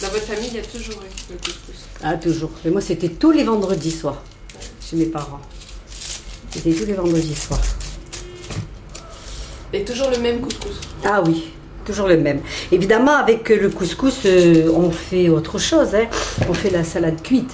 [0.01, 2.51] Dans votre famille, il y a toujours eu le couscous Ah, toujours.
[2.65, 4.23] Mais moi, c'était tous les vendredis soirs,
[4.81, 5.41] chez mes parents.
[6.51, 7.61] C'était tous les vendredis soirs.
[9.73, 11.49] Et toujours le même couscous Ah oui,
[11.85, 12.41] toujours le même.
[12.71, 15.97] Évidemment, avec le couscous, euh, on fait autre chose.
[15.97, 16.07] Hein.
[16.49, 17.51] On fait la salade cuite.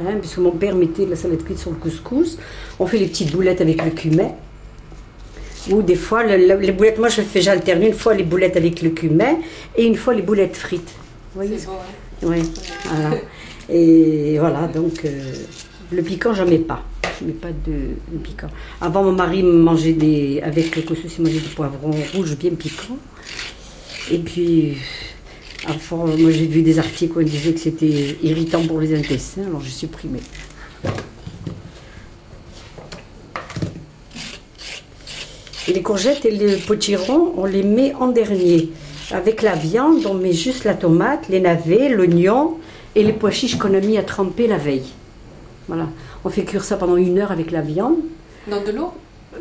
[0.00, 2.38] Hein, puisque mon père mettait la salade cuite sur le couscous.
[2.78, 4.30] On fait les petites boulettes avec le cumin.
[5.68, 8.90] Ou des fois, les boulettes, moi je fais, j'alterne une fois les boulettes avec le
[8.90, 9.36] cumin
[9.76, 10.94] et une fois les boulettes frites.
[11.36, 11.46] Oui,
[12.22, 12.42] Oui,
[12.84, 13.10] voilà.
[13.68, 15.32] Et voilà, donc euh,
[15.92, 16.82] le piquant, j'en mets pas.
[17.20, 18.48] Je mets pas de, piquant.
[18.80, 20.40] Avant, mon mari mangeait des.
[20.42, 22.98] Avec le couscous, il mangeait des poivrons rouges bien piquants.
[24.10, 24.76] Et puis,
[25.68, 29.42] enfin, moi j'ai vu des articles où on disait que c'était irritant pour les intestins,
[29.46, 30.18] alors j'ai supprimé.
[35.68, 38.70] Et les courgettes et les potirons, on les met en dernier.
[39.12, 42.58] Avec la viande, on met juste la tomate, les navets, l'oignon
[42.94, 44.86] et les pois chiches qu'on a mis à tremper la veille.
[45.66, 45.88] Voilà.
[46.24, 47.96] On fait cuire ça pendant une heure avec la viande.
[48.48, 48.92] Dans de l'eau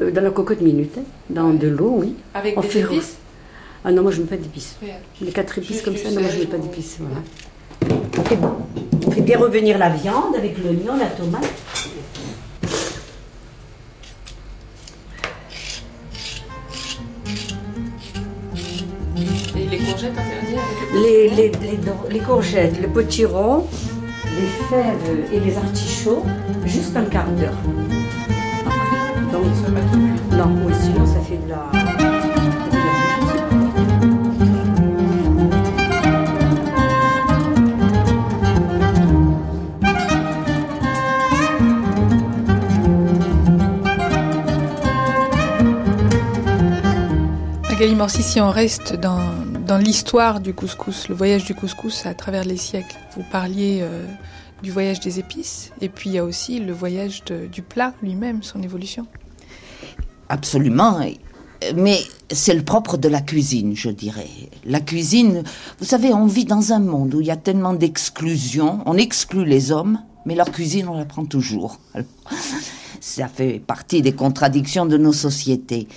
[0.01, 0.97] euh, Dans la cocotte minute.
[0.97, 1.03] Hein.
[1.29, 2.15] Dans de l'eau, oui.
[2.33, 3.17] Avec on des fait épices
[3.85, 4.75] Ah non, moi je ne mets pas d'épices.
[5.21, 6.97] Les quatre épices comme ça, non, moi je ne mets pas d'épices.
[6.99, 7.21] Voilà.
[8.17, 8.37] On, fait,
[9.07, 11.47] on fait bien revenir la viande avec l'oignon, la tomate.
[19.99, 20.13] courgettes
[20.93, 23.65] les, les, les, les, courgettes, le potiron,
[24.25, 26.23] les fèves et les artichauts,
[26.65, 27.53] juste un quart d'heure.
[29.31, 29.43] Donc,
[30.31, 31.69] non, oui, sinon ça fait de la.
[47.79, 49.38] Galimorsi, si on reste dans
[49.69, 54.03] dans l'histoire du couscous, le voyage du couscous à travers les siècles, vous parliez euh,
[54.63, 58.41] du voyage des épices, et puis il y a aussi le voyage du plat lui-même,
[58.41, 59.05] son évolution.
[60.27, 60.99] Absolument.
[61.75, 61.99] Mais
[62.31, 64.29] c'est le propre de la cuisine, je dirais.
[64.65, 65.43] La cuisine,
[65.77, 68.79] vous savez, on vit dans un monde où il y a tellement d'exclusion.
[68.87, 71.79] On exclut les hommes, mais leur cuisine, on la prend toujours.
[72.99, 75.87] Ça fait partie des contradictions de nos sociétés.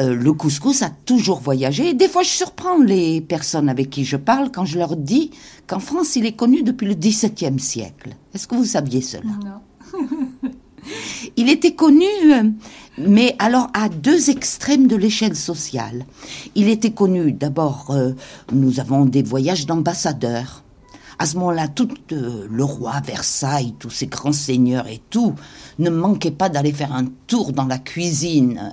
[0.00, 1.90] Euh, le couscous a toujours voyagé.
[1.90, 5.30] Et des fois, je surprends les personnes avec qui je parle quand je leur dis
[5.66, 8.10] qu'en France, il est connu depuis le XVIIe siècle.
[8.34, 9.22] Est-ce que vous saviez cela?
[9.44, 10.00] Non.
[11.36, 12.50] il était connu, euh,
[12.98, 16.04] mais alors à deux extrêmes de l'échelle sociale.
[16.54, 18.12] Il était connu, d'abord, euh,
[18.52, 20.62] nous avons des voyages d'ambassadeurs.
[21.18, 25.34] À ce moment-là, tout euh, le roi Versailles, tous ces grands seigneurs et tout,
[25.78, 28.72] ne manquaient pas d'aller faire un tour dans la cuisine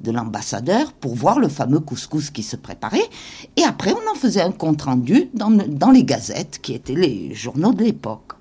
[0.00, 3.08] de l'ambassadeur pour voir le fameux couscous qui se préparait.
[3.56, 7.72] Et après, on en faisait un compte-rendu dans, dans les gazettes, qui étaient les journaux
[7.72, 8.32] de l'époque.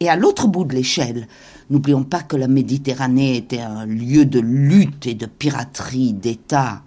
[0.00, 1.26] Et à l'autre bout de l'échelle,
[1.70, 6.82] n'oublions pas que la Méditerranée était un lieu de lutte et de piraterie d'État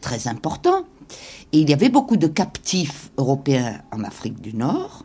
[0.00, 0.84] très important.
[1.52, 5.04] Et il y avait beaucoup de captifs européens en Afrique du Nord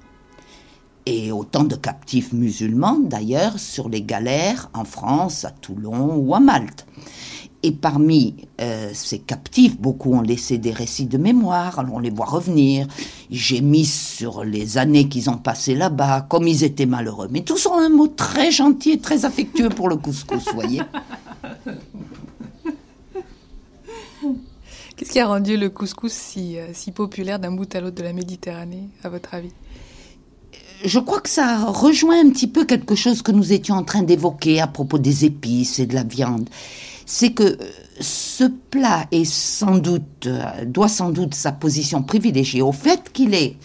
[1.08, 6.42] et autant de captifs musulmans d'ailleurs sur les galères en France, à Toulon ou à
[6.42, 6.86] Malte.
[7.64, 12.26] Et parmi euh, ces captifs, beaucoup ont laissé des récits de mémoire, on les voit
[12.26, 12.88] revenir,
[13.30, 17.30] ils gémissent sur les années qu'ils ont passées là-bas, comme ils étaient malheureux.
[17.32, 20.82] Mais tous ont un mot très gentil et très affectueux pour le couscous, voyez.
[24.98, 28.04] Qu'est-ce qui a rendu le couscous si, euh, si populaire d'un bout à l'autre de
[28.04, 29.54] la Méditerranée, à votre avis?
[30.84, 34.04] Je crois que ça rejoint un petit peu quelque chose que nous étions en train
[34.04, 36.50] d'évoquer à propos des épices et de la viande.
[37.06, 37.58] C'est que euh,
[38.00, 43.34] ce plat est sans doute, euh, doit sans doute sa position privilégiée au fait qu'il
[43.34, 43.56] est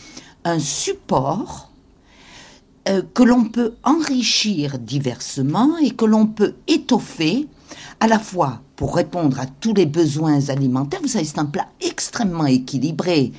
[0.45, 1.71] un support
[2.89, 7.47] euh, que l'on peut enrichir diversement et que l'on peut étoffer
[8.01, 11.01] à la fois pour répondre à tous les besoins alimentaires.
[11.03, 13.33] Vous savez, c'est un plat extrêmement équilibré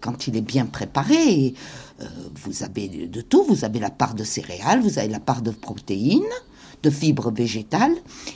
[0.00, 1.54] quand il est bien préparé.
[2.00, 2.04] Euh,
[2.44, 5.50] vous avez de tout, vous avez la part de céréales, vous avez la part de
[5.50, 6.20] protéines,
[6.82, 7.94] de fibres végétales,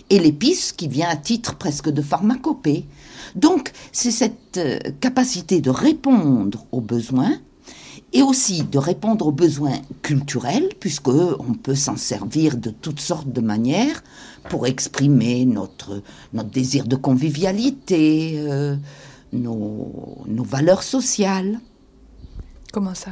[0.08, 2.86] et l'épice qui vient à titre presque de pharmacopée.
[3.36, 7.38] Donc, c'est cette euh, capacité de répondre aux besoins
[8.12, 13.30] et aussi de répondre aux besoins culturels, puisque on peut s'en servir de toutes sortes
[13.30, 14.02] de manières
[14.48, 18.76] pour exprimer notre, désir de convivialité, euh,
[19.32, 21.60] nos, nos valeurs sociales.
[22.72, 23.10] Comment ça?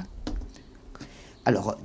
[1.44, 1.76] Alors,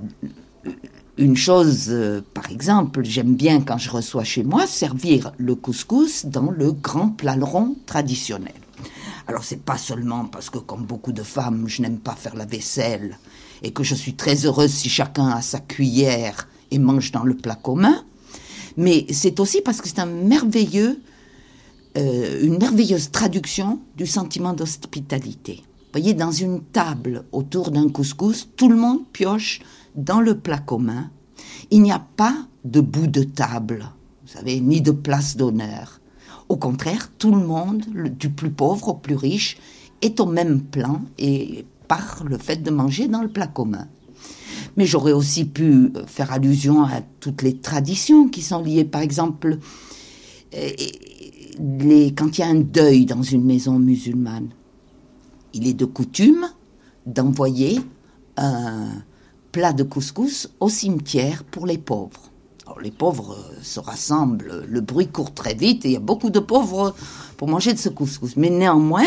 [1.16, 6.26] une chose, euh, par exemple, j'aime bien quand je reçois chez moi servir le couscous
[6.26, 8.54] dans le grand plat rond traditionnel.
[9.26, 12.44] Alors c'est pas seulement parce que comme beaucoup de femmes, je n'aime pas faire la
[12.44, 13.18] vaisselle
[13.62, 17.34] et que je suis très heureuse si chacun a sa cuillère et mange dans le
[17.34, 18.04] plat commun,
[18.76, 21.00] mais c'est aussi parce que c'est un merveilleux,
[21.96, 25.62] euh, une merveilleuse traduction du sentiment d'hospitalité
[25.94, 29.60] voyez, dans une table autour d'un couscous, tout le monde pioche
[29.94, 31.10] dans le plat commun.
[31.70, 33.88] Il n'y a pas de bout de table,
[34.22, 36.00] vous savez, ni de place d'honneur.
[36.48, 37.84] Au contraire, tout le monde,
[38.18, 39.56] du plus pauvre au plus riche,
[40.02, 43.86] est au même plan et par le fait de manger dans le plat commun.
[44.76, 49.58] Mais j'aurais aussi pu faire allusion à toutes les traditions qui sont liées, par exemple,
[50.56, 50.70] euh,
[51.58, 54.48] les, quand il y a un deuil dans une maison musulmane
[55.54, 56.48] il est de coutume
[57.06, 57.80] d'envoyer
[58.36, 58.88] un
[59.52, 62.30] plat de couscous au cimetière pour les pauvres.
[62.82, 66.40] Les pauvres se rassemblent, le bruit court très vite et il y a beaucoup de
[66.40, 66.94] pauvres
[67.36, 68.36] pour manger de ce couscous.
[68.36, 69.06] Mais néanmoins,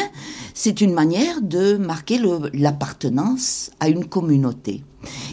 [0.54, 2.20] c'est une manière de marquer
[2.54, 4.84] l'appartenance à une communauté.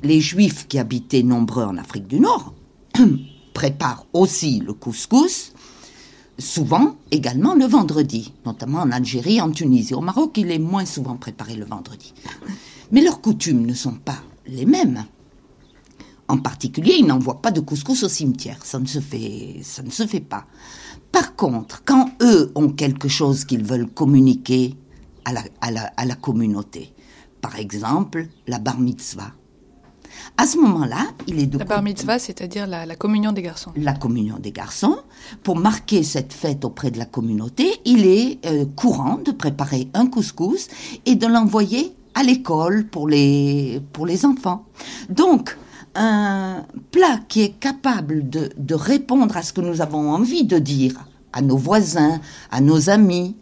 [0.02, 2.54] Les juifs qui habitaient nombreux en Afrique du Nord
[3.54, 5.52] préparent aussi le couscous
[6.38, 9.94] souvent également le vendredi, notamment en Algérie, en Tunisie.
[9.94, 12.12] Au Maroc, il est moins souvent préparé le vendredi.
[12.92, 15.04] Mais leurs coutumes ne sont pas les mêmes.
[16.28, 18.64] En particulier, ils n'envoient pas de couscous au cimetière.
[18.64, 20.46] Ça ne se fait, ça ne se fait pas.
[21.12, 24.74] Par contre, quand eux ont quelque chose qu'ils veulent communiquer
[25.24, 26.92] à la, à la communauté,
[27.40, 29.32] par exemple la bar mitzvah,
[30.36, 31.58] à ce moment-là, il est de...
[31.58, 33.72] La bar mitzvah, c'est-à-dire la, communion des garçons.
[33.76, 34.96] La communion des garçons.
[35.42, 40.06] Pour marquer cette fête auprès de la communauté, il est euh, courant de préparer un
[40.06, 40.68] couscous
[41.06, 44.66] et de l'envoyer à l'école pour les, pour les enfants.
[45.08, 45.56] Donc,
[45.94, 50.58] un plat qui est capable de, de répondre à ce que nous avons envie de
[50.58, 52.20] dire à nos voisins,
[52.50, 53.36] à nos amis,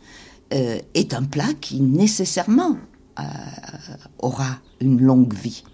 [0.53, 2.77] euh, est un plat qui nécessairement
[3.19, 3.23] euh,
[4.19, 5.65] aura une longue vie.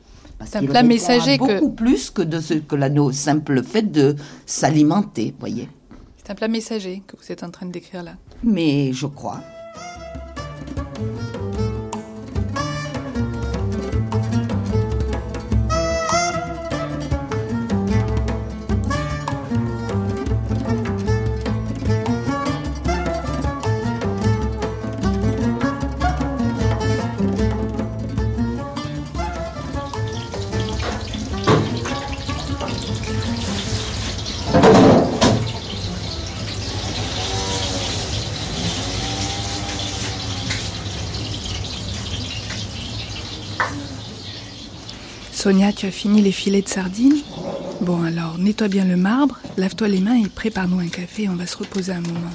[0.45, 4.16] C'est un plat messager beaucoup plus que de ce que la simple fait de
[4.47, 5.68] s'alimenter, voyez.
[6.16, 8.14] C'est un plat messager que vous êtes en train de décrire là.
[8.43, 9.41] Mais je crois.
[45.49, 47.23] Sonia, tu as fini les filets de sardines
[47.81, 51.47] Bon alors, nettoie bien le marbre, lave-toi les mains et prépare-nous un café, on va
[51.47, 52.35] se reposer un moment.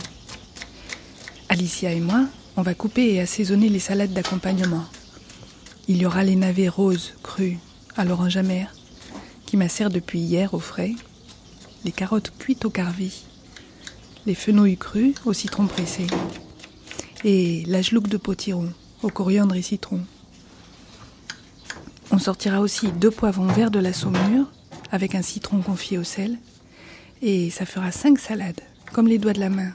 [1.48, 2.26] Alicia et moi,
[2.58, 4.86] on va couper et assaisonner les salades d'accompagnement.
[5.88, 7.58] Il y aura les navets roses, crus,
[7.96, 8.74] à l'orange amère,
[9.46, 10.96] qui macèrent depuis hier au frais,
[11.86, 13.26] les carottes cuites au carvi,
[14.26, 16.08] les fenouilles crues au citron pressé,
[17.24, 20.04] et la gelouque de potiron au coriandre et citron.
[22.14, 24.46] On sortira aussi deux poivrons verts de la saumure
[24.92, 26.38] avec un citron confié au sel.
[27.24, 28.62] Et ça fera cinq salades,
[28.92, 29.72] comme les doigts de la main.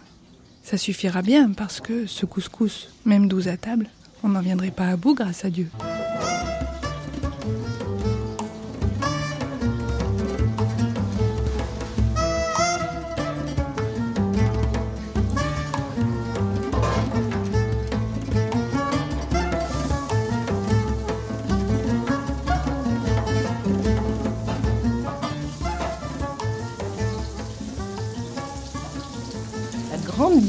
[0.62, 3.88] Ça suffira bien parce que ce couscous, même douze à table,
[4.22, 5.68] on n'en viendrait pas à bout grâce à Dieu.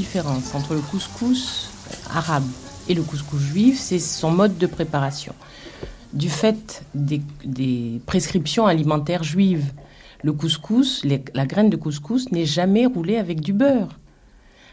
[0.10, 1.70] Différence entre le couscous
[2.10, 2.50] arabe
[2.88, 5.36] et le couscous juif, c'est son mode de préparation.
[6.14, 9.72] Du fait des, prescriptions alimentaires juives,
[10.24, 14.00] le couscous, la graine de couscous n'est jamais roulée avec du beurre.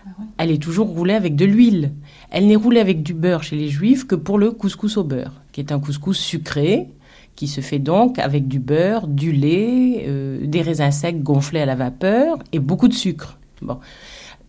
[0.06, 1.92] Ah Elle est toujours roulée avec de l'huile.
[2.30, 5.42] Elle n'est roulée avec du beurre chez les juifs que pour le couscous au beurre,
[5.52, 6.88] qui est un couscous sucré,
[7.34, 11.66] qui se fait donc avec du beurre, du lait, euh, des raisins secs gonflés à
[11.66, 13.38] la vapeur et beaucoup de sucre.
[13.60, 13.78] Bon.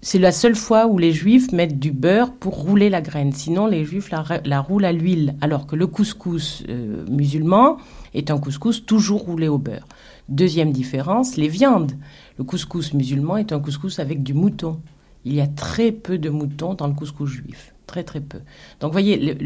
[0.01, 3.31] C'est la seule fois où les juifs mettent du beurre pour rouler la graine.
[3.33, 5.35] Sinon, les juifs la, roulent à l'huile.
[5.41, 7.77] Alors que le couscous euh, musulman
[8.13, 9.87] est un couscous toujours roulé au beurre.
[10.29, 11.93] Deuxième différence, les viandes.
[12.37, 14.79] Le couscous musulman est un couscous avec du mouton.
[15.25, 17.73] Il y a très peu de mouton dans le couscous juif.
[17.87, 18.39] Très très peu.
[18.79, 19.37] Donc, vous voyez,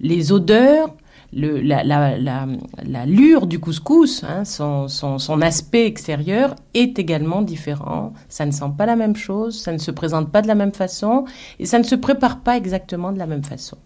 [0.00, 0.94] les odeurs
[1.32, 8.14] le, la, la, lure du couscous, hein, son, son, aspect extérieur est également différent.
[8.28, 10.72] Ça ne sent pas la même chose, ça ne se présente pas de la même
[10.72, 11.26] façon
[11.58, 13.76] et ça ne se prépare pas exactement de la même façon.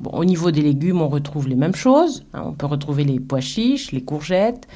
[0.00, 2.24] Bon, au niveau des légumes, on retrouve les mêmes choses.
[2.34, 2.42] Hein.
[2.46, 4.66] on peut retrouver les pois chiches, les courgettes,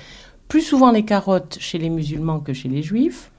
[0.47, 3.32] plus souvent les carottes chez les musulmans que chez les juifs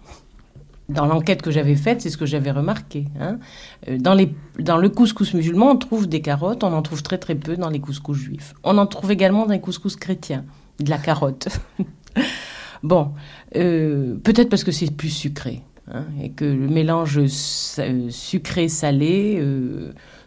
[0.90, 3.06] dans l'enquête que j'avais faite, c'est ce que j'avais remarqué.
[3.20, 3.40] Hein.
[3.88, 7.18] Euh, dans, les, dans le couscous musulman, on trouve des carottes, on en trouve très
[7.18, 8.54] très peu dans les couscous juifs.
[8.64, 10.46] On en trouve également dans les couscous chrétiens,
[10.80, 11.48] de la carotte.
[12.84, 13.12] bon,
[13.56, 15.62] euh, peut-être parce que c'est plus sucré.
[15.92, 19.44] Hein, et que le mélange euh, sucré-salé,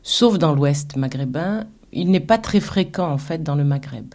[0.03, 4.15] sauf dans l'ouest maghrébin, il n'est pas très fréquent en fait dans le Maghreb.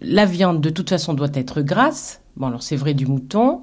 [0.00, 2.20] La viande de toute façon doit être grasse.
[2.36, 3.62] Bon, alors c'est vrai du mouton,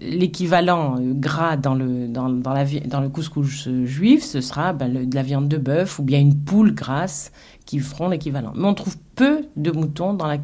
[0.00, 5.22] l'équivalent gras dans le, dans, la, dans le couscous juif, ce sera ben, de la
[5.22, 7.32] viande de bœuf ou bien une poule grasse
[7.66, 8.52] qui feront l'équivalent.
[8.54, 10.38] Mais on trouve peu de moutons dans la,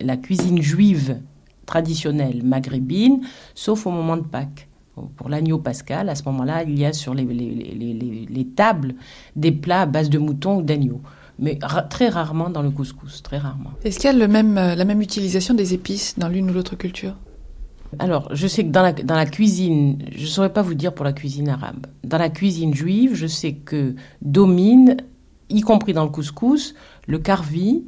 [0.00, 1.18] la cuisine juive
[1.66, 3.20] traditionnelle maghrébine,
[3.54, 4.68] sauf au moment de Pâques.
[5.16, 8.94] Pour l'agneau pascal, à ce moment-là, il y a sur les, les, les, tables
[9.34, 11.00] des plats à base de mouton ou d'agneau
[11.40, 11.58] mais
[11.88, 13.70] très rarement dans le couscous, très rarement.
[13.82, 16.52] Est-ce qu'il y a le même, euh, la même utilisation des épices dans l'une ou
[16.52, 17.14] l'autre culture?
[17.98, 21.12] Alors, je sais que dans la, cuisine, je ne saurais pas vous dire pour la
[21.12, 21.86] cuisine arabe.
[22.04, 24.96] Dans la cuisine juive, je sais que domine,
[25.48, 26.74] y compris dans le couscous,
[27.06, 27.84] le carvi,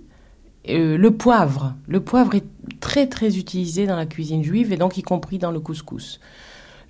[0.69, 1.75] euh, le poivre.
[1.87, 2.45] Le poivre est
[2.81, 6.21] très très utilisé dans la cuisine juive et donc y compris dans le couscous.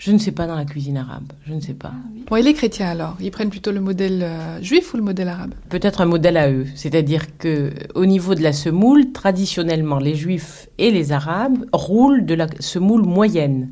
[0.05, 1.93] Je ne sais pas dans la cuisine arabe, je ne sais pas.
[2.27, 5.29] Bon, et les chrétiens alors Ils prennent plutôt le modèle euh, juif ou le modèle
[5.29, 5.55] arabe?
[5.69, 10.69] Peut-être un modèle à eux, c'est-à-dire que au niveau de la semoule, traditionnellement, les juifs
[10.79, 13.71] et les arabes roulent de la semoule moyenne.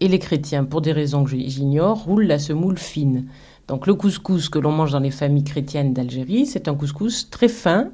[0.00, 3.26] Et les chrétiens, pour des raisons que j'ignore, roulent la semoule fine.
[3.68, 7.48] Donc le couscous que l'on mange dans les familles chrétiennes d'Algérie, c'est un couscous très
[7.48, 7.90] fin,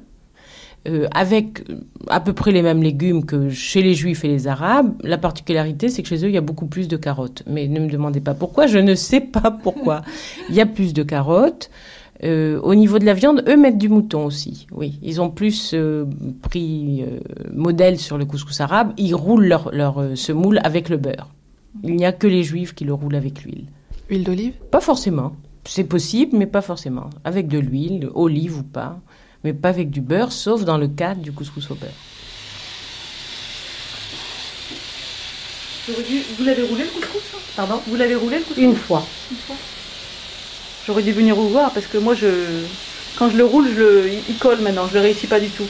[0.87, 1.63] euh, avec
[2.07, 4.93] à peu près les mêmes légumes que chez les juifs et les arabes.
[5.03, 7.43] La particularité, c'est que chez eux, il y a beaucoup plus de carottes.
[7.47, 10.01] Mais ne me demandez pas pourquoi, je ne sais pas pourquoi.
[10.49, 11.69] Il y a plus de carottes.
[12.23, 14.67] Euh, au niveau de la viande, eux mettent du mouton aussi.
[14.71, 16.05] Oui, ils ont plus euh,
[16.41, 17.19] pris euh,
[17.53, 18.93] modèle sur le couscous arabe.
[18.97, 21.29] Ils roulent leur, leur semoule avec le beurre.
[21.83, 23.65] Il n'y a que les juifs qui le roulent avec l'huile.
[24.09, 24.53] Huile d'olive?
[24.71, 25.33] Pas forcément.
[25.63, 27.09] C'est possible, mais pas forcément.
[27.23, 28.99] Avec de l'huile, olive ou pas,
[29.43, 31.89] mais pas avec du beurre, sauf dans le cadre du couscous au beurre.
[35.87, 37.21] Vous l'avez roulé le couscous
[37.55, 39.05] Pardon Vous l'avez roulé le couscous Une fois.
[39.31, 39.55] Une fois.
[40.85, 42.27] J'aurais dû venir vous voir parce que moi, je,
[43.17, 44.87] quand je le roule, je le, il colle maintenant.
[44.91, 45.67] Je ne réussis pas du tout.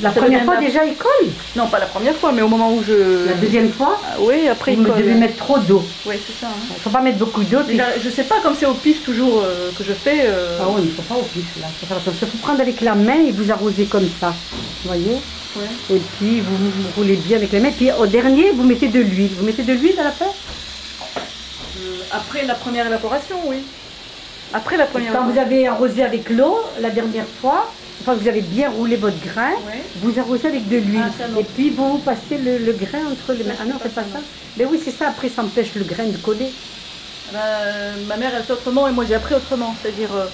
[0.00, 2.82] La première fois déjà il colle Non, pas la première fois, mais au moment où
[2.86, 3.26] je.
[3.26, 4.92] La deuxième fois ah, Oui, après il colle.
[4.92, 5.84] Vous devez mettre trop d'eau.
[6.06, 6.52] Oui, c'est ça.
[6.52, 6.74] Il hein.
[6.76, 7.58] ne faut pas mettre beaucoup d'eau.
[7.66, 7.78] Puis...
[8.02, 10.20] Je sais pas, comme c'est au pif toujours euh, que je fais.
[10.24, 11.66] Euh, ah oui, il ne faut pas au pif là.
[11.82, 14.34] Il faut, faut prendre avec la main et vous arroser comme ça.
[14.52, 15.16] Vous voyez
[15.56, 15.96] ouais.
[15.96, 17.70] Et puis vous, vous, roulez bien avec la main.
[17.70, 19.32] Puis au dernier, vous mettez de l'huile.
[19.38, 23.58] Vous mettez de l'huile à la fin euh, Après la première évaporation, oui.
[24.54, 25.12] Après la première.
[25.12, 27.70] Quand vous avez arrosé avec l'eau la dernière fois,
[28.02, 29.52] enfin vous avez bien roulé votre grain,
[30.02, 31.02] vous arrosez avec de l'huile.
[31.20, 33.54] Ah, et puis vous passez le, grain entre les mains.
[33.60, 34.20] Ah non, c'est pas ça.
[34.56, 35.08] Mais oui, c'est ça.
[35.08, 36.50] Après, ça empêche le grain de coller.
[37.32, 37.38] Bah,
[38.08, 39.74] ma mère, elle fait autrement et moi j'ai appris autrement.
[39.80, 40.26] C'est-à-dire, euh,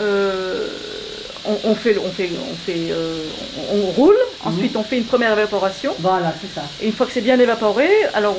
[0.00, 0.68] euh,
[1.64, 3.24] on, fait, on fait, on fait, euh,
[3.72, 4.14] on, roule.
[4.44, 4.52] Mhm.
[4.52, 5.94] Ensuite, on fait une première évaporation.
[5.98, 6.66] Voilà, c'est ça.
[6.80, 8.36] Et une fois que c'est bien évaporé, alors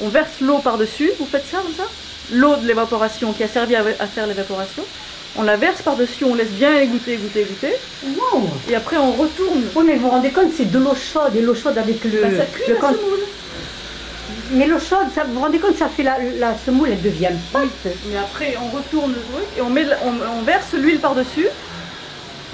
[0.00, 1.10] on, verse l'eau par dessus.
[1.18, 1.84] Vous faites ça comme ça?
[2.32, 4.82] L'eau de l'évaporation qui a servi à, faire l'évaporation.
[5.38, 7.74] On la verse par-dessus, on laisse bien égoutter, égoutter, égoutter.
[8.68, 9.62] Et après, on retourne.
[9.76, 12.22] Oui, mais vous vous rendez compte, c'est de l'eau chaude, et l'eau chaude avec le.
[12.22, 13.20] Bah, ça cuit la semoule.
[14.52, 17.30] Mais l'eau chaude, ça, vous vous rendez compte, ça fait la, la semoule, elle devient
[17.52, 17.68] pâte.
[18.10, 21.46] Mais après, on retourne le truc et on, met, on, verse l'huile par-dessus.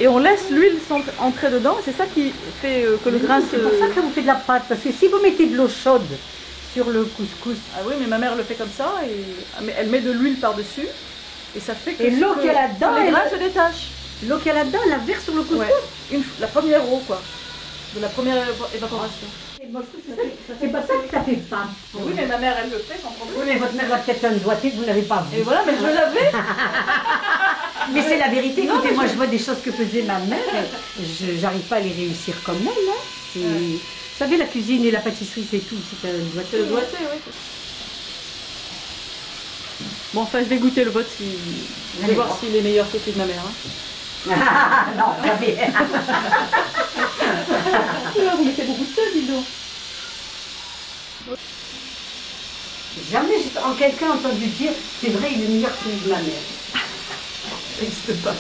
[0.01, 0.77] Et on laisse l'huile
[1.21, 3.47] entrer dedans, c'est ça qui fait euh, que le grain se.
[3.53, 5.57] C'est pour ça que vous faites de la pâte, parce que si vous mettez de
[5.57, 6.03] l'eau chaude,
[6.75, 7.57] sur le couscous.
[7.77, 10.89] Ah oui, mais ma mère le fait comme ça, et elle met de l'huile par-dessus,
[11.57, 13.91] et ça fait que, et l'eau qu'il y a là-dedans, les grains se détachent.
[14.27, 15.67] L'eau qu'il y a là-dedans, elle la verse sur le couscous
[16.13, 17.21] une, La première eau, quoi,
[17.95, 18.45] de la première
[18.75, 19.27] évaporation.
[20.61, 21.67] C'est pas ça que ça fait pas.
[21.95, 23.37] Oui, mais ma mère, elle le fait sans problème.
[23.39, 25.39] Oui, mais votre mère a peut-être un doigté que vous n'avez pas vu.
[25.39, 26.33] Et voilà, mais je l'avais.
[27.93, 28.65] mais c'est la vérité.
[28.65, 30.39] Écoutez, moi, je vois des choses que faisait ma mère.
[30.99, 33.41] Je J'arrive pas à les réussir comme elle.
[33.41, 33.41] Hein.
[33.41, 35.77] Vous savez, la cuisine et la pâtisserie, c'est tout.
[36.03, 36.59] C'est un doigté.
[36.59, 37.33] Le doigté, oui.
[40.15, 41.11] Bon, enfin, je vais goûter le vôtre.
[41.11, 41.25] Si...
[42.01, 43.43] Je vais voir s'il est meilleur que celui de ma mère.
[43.45, 43.53] Hein.
[44.97, 45.57] non, jamais.
[48.37, 49.45] vous mettez beaucoup de sel, dis donc.
[53.11, 53.35] Jamais
[53.65, 56.43] en quelqu'un entendu dire c'est vrai, il est meilleur que celui de ma mère.
[57.77, 58.37] Ça n'existe pas.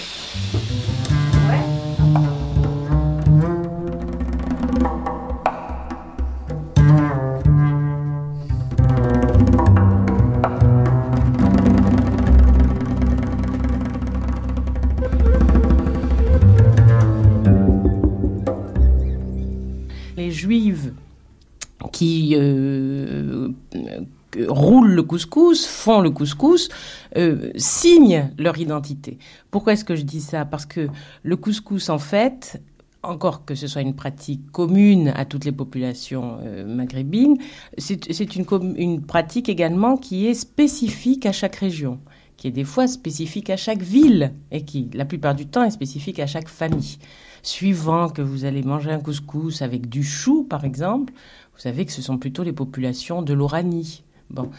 [24.95, 26.69] Le couscous, font le couscous,
[27.17, 29.19] euh, signent leur identité.
[29.51, 30.45] Pourquoi est-ce que je dis ça?
[30.45, 30.89] Parce que
[31.23, 32.63] le couscous, en fait,
[33.03, 37.37] encore que ce soit une pratique commune à toutes les populations euh, maghrébines,
[37.77, 42.01] c'est une, une pratique également qui est spécifique à chaque région,
[42.37, 45.71] qui est des fois spécifique à chaque ville et qui, la plupart du temps, est
[45.71, 46.99] spécifique à chaque famille
[47.45, 51.13] suivant que vous allez manger un couscous avec du chou, par exemple,
[51.55, 54.04] vous savez que ce sont plutôt les populations de l'Oranie.
[54.31, 54.51] Bon,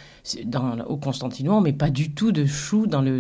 [0.87, 3.19] au Constantinois, on met pas du tout de chou dans le,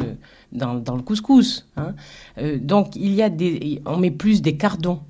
[0.51, 1.67] dans, dans le couscous.
[1.75, 1.95] Hein.
[2.37, 5.01] Euh, donc, il y a des, on met plus des cardons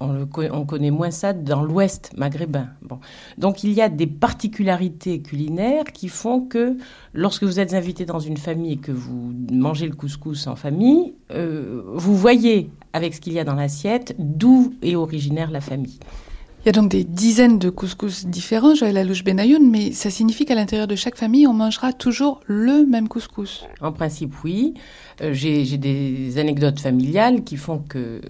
[0.00, 2.68] on, connaît moins ça dans l'Ouest maghrébin.
[2.82, 2.98] Bon.
[3.36, 6.76] Donc il y a des particularités culinaires qui font que
[7.12, 11.14] lorsque vous êtes invité dans une famille et que vous mangez le couscous en famille,
[11.30, 15.98] euh, vous voyez avec ce qu'il y a dans l'assiette d'où est originaire la famille.
[16.62, 20.44] Il y a donc des dizaines de couscous différents, Joël Alouche Benayoun, mais ça signifie
[20.44, 24.74] qu'à l'intérieur de chaque famille, on mangera toujours le même couscous En principe, oui.
[25.22, 28.20] Euh, j'ai des anecdotes familiales qui font que euh,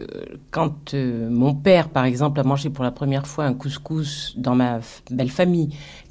[0.52, 4.54] quand euh, mon père, par exemple, a mangé pour la première fois un couscous dans
[4.54, 4.78] ma
[5.10, 5.70] belle famille,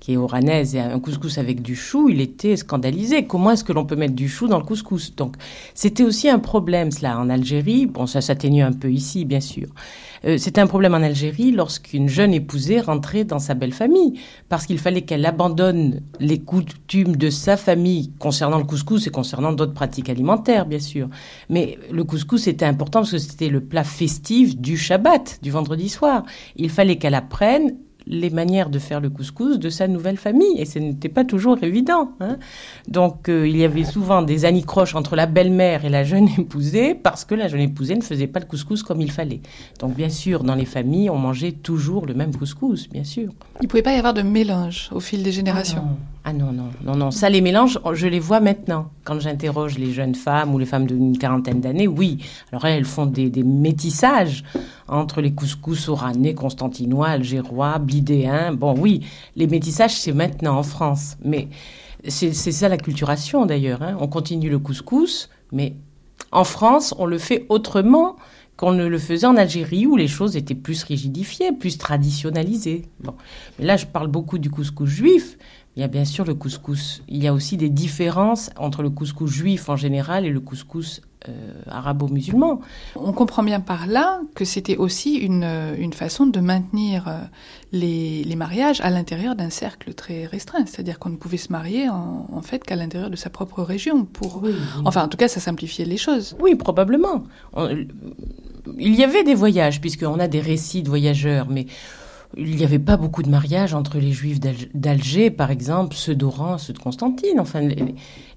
[0.10, 3.26] qui est oranaise, et un couscous avec du chou, il était scandalisé.
[3.26, 5.16] Comment est-ce que l'on peut mettre du chou dans le couscous?
[5.16, 5.36] Donc,
[5.76, 7.86] c'était aussi un problème, cela, en Algérie.
[7.86, 9.68] Bon, ça s'atténue un peu ici, bien sûr.
[10.26, 14.66] Euh, c'était un problème en Algérie lorsqu'une jeune épousée rentrait dans sa belle famille, parce
[14.66, 19.76] qu'il fallait qu'elle abandonne les coutumes de sa famille concernant le couscous et concernant d'autres
[19.76, 21.07] pratiques alimentaires, bien sûr.
[21.49, 25.88] Mais le couscous était important parce que c'était le plat festif du Shabbat, du vendredi
[25.88, 26.24] soir.
[26.55, 27.76] Il fallait qu'elle apprenne
[28.10, 30.60] les manières de faire le couscous de sa nouvelle famille.
[30.60, 32.12] Et ce n'était pas toujours évident.
[32.20, 32.38] Hein.
[32.88, 36.95] Donc euh, il y avait souvent des anicroches entre la belle-mère et la jeune épousée
[36.95, 39.41] parce que la jeune épousée ne faisait pas le couscous comme il fallait.
[39.80, 43.32] Donc bien sûr, dans les familles, on mangeait toujours le même couscous, bien sûr.
[43.62, 45.84] Il ne pouvait pas y avoir de mélange au fil des générations.
[45.86, 47.11] Ah non, non, non, non.
[47.11, 48.89] Ça, les mélanges, je les vois maintenant.
[49.03, 52.19] Quand j'interroge les jeunes femmes ou les femmes d'une quarantaine d'années, oui.
[52.51, 54.43] Alors elles, font des, métissages
[54.88, 58.53] entre les couscous oranais, constantinois, algérois, blidéens.
[58.53, 59.05] Bon, oui,
[59.36, 61.17] les métissages, c'est maintenant en France.
[61.23, 61.47] Mais
[62.07, 63.82] c'est ça la culturation d'ailleurs.
[63.82, 63.97] Hein.
[63.99, 65.75] On continue le couscous, mais
[66.32, 68.15] en France, on le fait autrement
[68.59, 72.89] qu'on ne le faisait en Algérie où les choses étaient plus rigidifiées, plus traditionnalisées.
[72.99, 73.13] Bon.
[73.57, 75.38] Mais là, je parle beaucoup du couscous juif,
[75.80, 77.03] il y a bien sûr le couscous.
[77.07, 80.99] Il y a aussi des différences entre le couscous juif en général et le couscous
[81.30, 81.32] euh,
[81.67, 82.59] arabo-musulman.
[82.97, 87.21] On comprend bien par là que c'était aussi une, euh, une, façon de maintenir euh,
[87.71, 90.65] les, les mariages à l'intérieur d'un cercle très restreint.
[90.65, 94.03] C'est-à-dire qu'on ne pouvait se marier en, fait qu'à l'intérieur de sa propre région.
[94.03, 94.43] Pour...
[94.84, 96.36] Enfin, en tout cas, ça simplifiait les choses.
[96.41, 97.23] Oui, probablement.
[98.77, 101.67] il y avait des voyages, puisqu'on a des récits de voyageurs, mais
[102.38, 104.39] il n'y avait pas beaucoup de mariages entre les juifs
[104.73, 107.39] d'Alger, par exemple, ceux d'Oran, ceux de Constantine.
[107.39, 107.67] Enfin,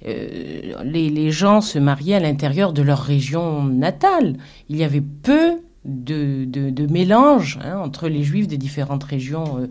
[0.07, 4.37] euh, les, gens se mariaient à l'intérieur de leur région natale.
[4.71, 9.67] Il y avait peu de, mélange hein, entre les juifs des différentes régions, euh,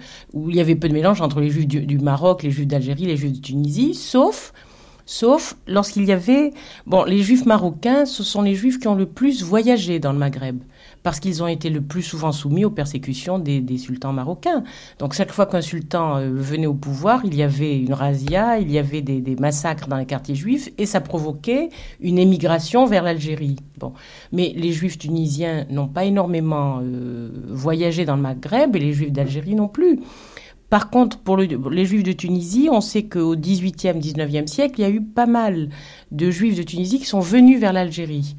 [0.49, 3.17] il y avait peu de mélange entre les juifs du, Maroc, les juifs d'Algérie, les
[3.17, 4.53] juifs de Tunisie, sauf
[5.07, 6.53] sauf lorsqu'il y avait...
[6.85, 10.19] Bon, les juifs marocains, ce sont les juifs qui ont le plus voyagé dans le
[10.19, 10.61] Maghreb
[11.03, 14.63] parce qu'ils ont été le plus souvent soumis aux persécutions des, sultans marocains.
[14.99, 18.71] Donc chaque fois qu'un sultan euh, venait au pouvoir, il y avait une razzia, il
[18.71, 23.55] y avait des, massacres dans les quartiers juifs, et ça provoquait une émigration vers l'Algérie.
[23.79, 23.93] Bon.
[24.31, 29.11] Mais les juifs tunisiens n'ont pas énormément euh, voyagé dans le Maghreb, et les juifs
[29.11, 29.99] d'Algérie non plus.
[30.69, 34.85] Par contre, pour les juifs de Tunisie, on sait qu'au XVIIIe, XIXe siècle, il y
[34.85, 35.67] a eu pas mal
[36.11, 38.37] de juifs de Tunisie qui sont venus vers l'Algérie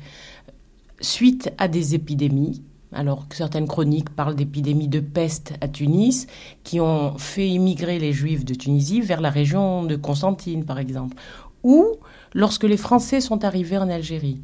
[1.03, 2.63] suite à des épidémies.
[2.93, 6.27] Alors certaines chroniques parlent d'épidémies de peste à Tunis
[6.63, 11.17] qui ont fait immigrer les Juifs de Tunisie vers la région de Constantine, par exemple.
[11.63, 11.87] Ou
[12.35, 14.41] lorsque les Français sont arrivés en Algérie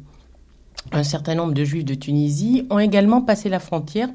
[0.91, 4.09] un certain nombre de juifs de Tunisie ont également passé la frontière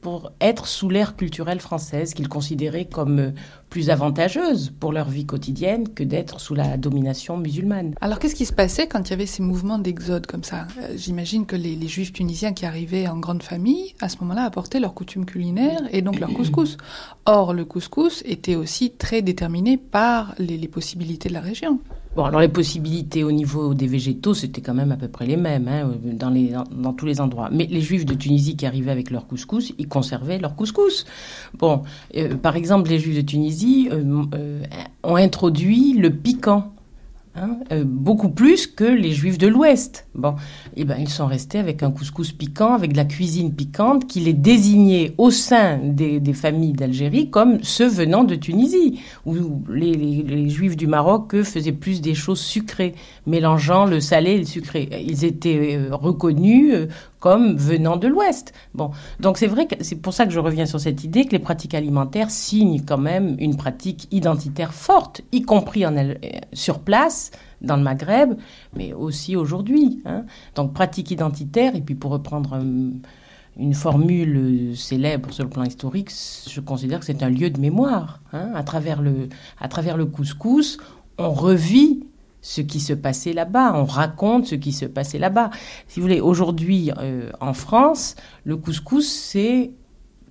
[0.00, 3.30] pour, être sous l'ère culturelle française qu'ils considéraient comme euh,
[3.70, 7.94] plus avantageuse pour leur vie quotidienne que d'être sous la domination musulmane.
[8.00, 10.66] Alors qu'est-ce qui se passait quand il y avait ces mouvements d'exode comme ça?
[10.80, 14.80] Euh, J'imagine que les, juifs tunisiens qui arrivaient en grande famille, à ce moment-là, apportaient
[14.80, 16.76] leurs coutumes culinaires et donc leur couscous.
[17.26, 21.78] Or, le couscous était aussi très déterminé par les possibilités de la région.
[22.16, 25.36] Bon, alors les possibilités au niveau des végétaux, c'était quand même à peu près les
[25.36, 27.50] mêmes hein, dans, les, dans, tous les endroits.
[27.52, 31.04] Mais les juifs de Tunisie qui arrivaient avec leur couscous, ils conservaient leur couscous.
[31.58, 31.82] Bon,
[32.16, 34.62] euh, par exemple, les juifs de Tunisie euh, euh,
[35.02, 36.72] ont introduit le piquant
[37.38, 40.06] Hein, euh, beaucoup plus que les juifs de l'Ouest.
[40.14, 40.36] Bon,
[40.74, 44.20] eh ben, ils sont restés avec un couscous piquant, avec de la cuisine piquante, qui
[44.20, 49.34] les désignait au sein des, familles d'Algérie comme ceux venant de Tunisie, où
[49.68, 52.94] les, juifs du Maroc, eux, faisaient plus des choses sucrées,
[53.26, 54.88] mélangeant le salé et le sucré.
[55.06, 56.86] Ils étaient euh, reconnus euh,
[57.26, 58.52] venant de l'Ouest.
[58.74, 61.32] Bon, donc c'est vrai que c'est pour ça que je reviens sur cette idée que
[61.32, 65.94] les pratiques alimentaires signent quand même une pratique identitaire forte, y compris en,
[66.52, 68.34] sur place dans le Maghreb,
[68.74, 70.02] mais aussi aujourd'hui.
[70.04, 70.24] Hein.
[70.54, 72.58] Donc pratique identitaire, et puis pour reprendre
[73.58, 76.10] une formule célèbre sur le plan historique,
[76.48, 78.20] je considère que c'est un lieu de mémoire.
[78.32, 78.52] Hein.
[78.54, 80.78] À travers le couscous,
[81.18, 82.04] on revit
[82.46, 85.50] ce qui se passait là-bas, on raconte ce qui se passait là-bas.
[85.88, 89.72] Si vous voulez, aujourd'hui euh, en France, le couscous, c'est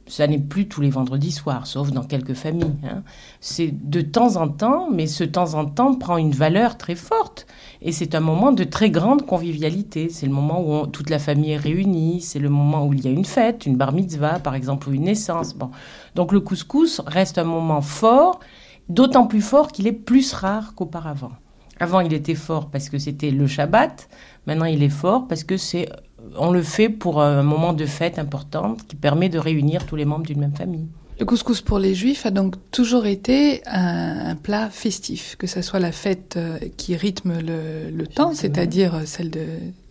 [0.08, 2.78] ça n'est plus tous les vendredis soirs, sauf dans quelques familles.
[2.86, 3.04] Hein.
[3.42, 7.48] C'est de temps en temps, mais ce temps en temps prend une valeur très forte.
[7.82, 10.08] Et c'est un moment de très grande convivialité.
[10.10, 12.22] C'est le moment où toute la famille est réunie.
[12.22, 14.94] C'est le moment où il y a une fête, une bar mitzvah, par exemple, ou
[14.94, 15.54] une naissance.
[15.54, 15.72] Bon.
[16.14, 18.40] Donc le couscous reste un moment fort,
[18.88, 21.32] d'autant plus fort qu'il est plus rare qu'auparavant.
[21.80, 24.10] Avant, il était fort parce que c'était le Shabbat.
[24.48, 25.90] Maintenant, il est fort parce que c'est,
[26.38, 30.06] on le fait pour un moment de fête importante qui permet de réunir tous les
[30.06, 30.88] membres d'une même famille.
[31.20, 35.80] Le couscous pour les juifs a donc toujours été un, plat festif, que ce soit
[35.80, 39.46] la fête euh, qui rythme le, temps, c'est-à-dire celle de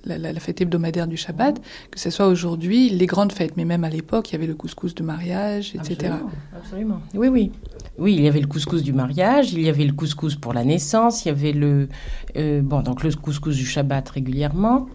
[0.07, 3.90] la, fête hebdomadaire du Shabbat, que ce soit aujourd'hui les grandes fêtes, mais même à
[3.90, 6.14] l'époque, il y avait le couscous de mariage, etc.
[6.57, 7.52] Absolument, Oui, oui.
[7.98, 10.64] Oui, il y avait le couscous du mariage, il y avait le couscous pour la
[10.64, 11.88] naissance, il y avait le...
[12.36, 14.88] Euh, bon, donc le couscous du Shabbat régulièrement.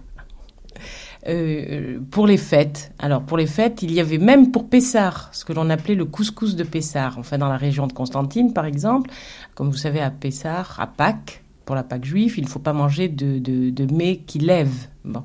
[1.28, 2.91] euh, pour les fêtes.
[2.99, 6.05] Alors pour les fêtes, il y avait même pour Pessard, ce que l'on appelait le
[6.05, 7.18] couscous de Pessard.
[7.18, 9.10] Enfin dans la région de Constantine par exemple,
[9.55, 12.74] comme vous savez à Pessard, à Pâques, pour la Pâque juive, il ne faut pas
[12.74, 14.88] manger de, de, mets qui lèvent.
[15.06, 15.22] Bon.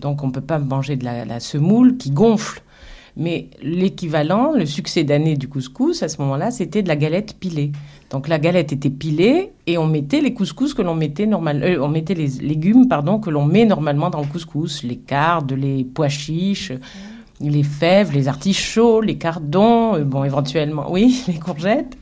[0.00, 2.62] Donc on ne peut pas manger de la, semoule qui gonfle.
[3.16, 7.70] Mais l'équivalent, le succès d'année du couscous, à ce moment-là, c'était de la galette pilée.
[8.10, 11.78] Donc la galette était pilée et on mettait les couscous que l'on mettait normalement, euh,
[11.80, 15.84] on mettait les légumes pardon que l'on met normalement dans le couscous, les cardes, les
[15.84, 16.72] pois chiches,
[17.40, 21.96] les fèves, les artichauts, les cardons, euh, bon éventuellement oui les courgettes.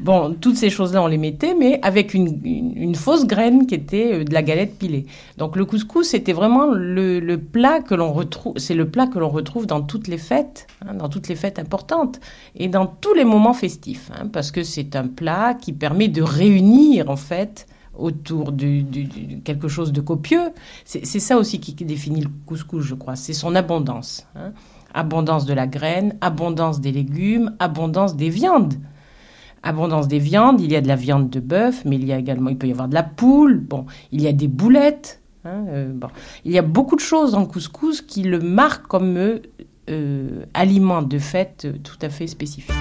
[0.00, 4.24] Bon, toutes ces choses-là, on les mettait, mais avec une, fausse graine qui était euh,
[4.24, 5.06] de la galette pilée.
[5.38, 9.28] Donc le couscous, c'était vraiment le, plat que l'on retrouve, c'est le plat que l'on
[9.28, 12.20] retrouve dans toutes les fêtes, hein, dans toutes les fêtes importantes
[12.54, 16.22] et dans tous les moments festifs, hein, parce que c'est un plat qui permet de
[16.22, 18.82] réunir en fait autour de
[19.42, 20.52] quelque chose de copieux.
[20.84, 23.16] C'est ça aussi qui, définit le couscous, je crois.
[23.16, 24.24] C'est son abondance.
[24.36, 24.52] Hein.
[24.94, 28.74] Abondance de la graine, abondance des légumes, abondance des viandes
[29.62, 30.60] abondance des viandes.
[30.60, 32.66] Il y a de la viande de bœuf, mais il y a également, il peut
[32.66, 33.58] y avoir de la poule.
[33.58, 35.20] Bon, il y a des boulettes.
[35.44, 36.08] Hein, euh, bon.
[36.44, 41.02] Il y a beaucoup de choses dans le couscous qui le marquent comme euh, aliment
[41.02, 42.74] de fête tout à fait spécifique.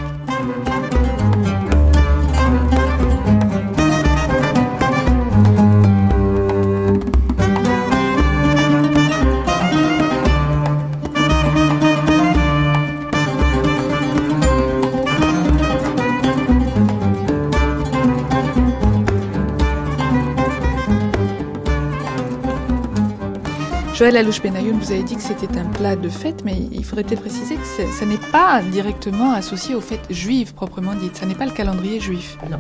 [23.98, 27.04] Joël Alouche Benayoun, vous avez dit que c'était un plat de fête, mais il faudrait
[27.04, 31.16] peut-être préciser que ça n'est pas directement associé aux fêtes juives proprement dites.
[31.16, 32.38] Ça n'est pas le calendrier juif.
[32.48, 32.60] Non.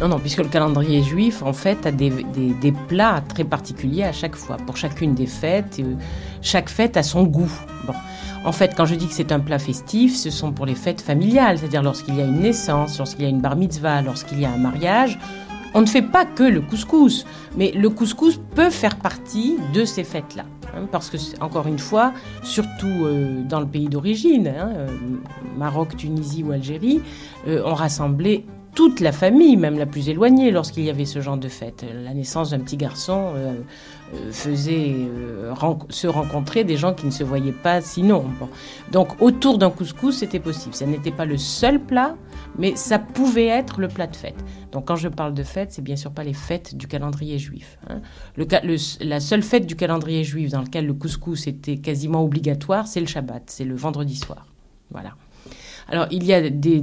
[0.00, 2.12] non, non, puisque le calendrier juif, en fait, a des,
[2.86, 4.58] plats très particuliers à chaque fois.
[4.58, 5.96] Pour chacune des fêtes, euh,
[6.40, 7.50] chaque fête a son goût.
[7.84, 7.94] Bon.
[8.44, 11.00] En fait, quand je dis que c'est un plat festif, ce sont pour les fêtes
[11.00, 14.44] familiales, c'est-à-dire lorsqu'il y a une naissance, lorsqu'il y a une bar mitzvah, lorsqu'il y
[14.44, 15.18] a un mariage.
[15.74, 17.26] On ne fait pas que le couscous,
[17.56, 20.44] mais le couscous peut faire partie de ces fêtes-là.
[20.76, 22.12] Hein, parce que, encore une fois,
[22.42, 24.88] surtout euh, dans le pays d'origine, hein, euh,
[25.56, 27.00] Maroc, Tunisie ou Algérie,
[27.46, 31.38] euh, on rassemblait toute la famille, même la plus éloignée, lorsqu'il y avait ce genre
[31.38, 31.84] de fête.
[32.04, 33.32] La naissance d'un petit garçon
[34.30, 34.94] faisait
[35.90, 38.24] se rencontrer des gens qui ne se voyaient pas sinon.
[38.92, 40.74] Donc autour d'un couscous, c'était possible.
[40.74, 42.16] Ça n'était pas le seul plat,
[42.58, 44.36] mais ça pouvait être le plat de fête.
[44.72, 47.78] Donc quand je parle de fête, c'est bien sûr pas les fêtes du calendrier juif.
[47.88, 48.00] Hein.
[49.00, 53.06] La seule fête du calendrier juif dans laquelle le couscous était quasiment obligatoire, c'est le
[53.06, 54.46] Shabbat, c'est le vendredi soir.
[54.90, 55.14] Voilà.
[55.88, 56.82] Alors il y a des,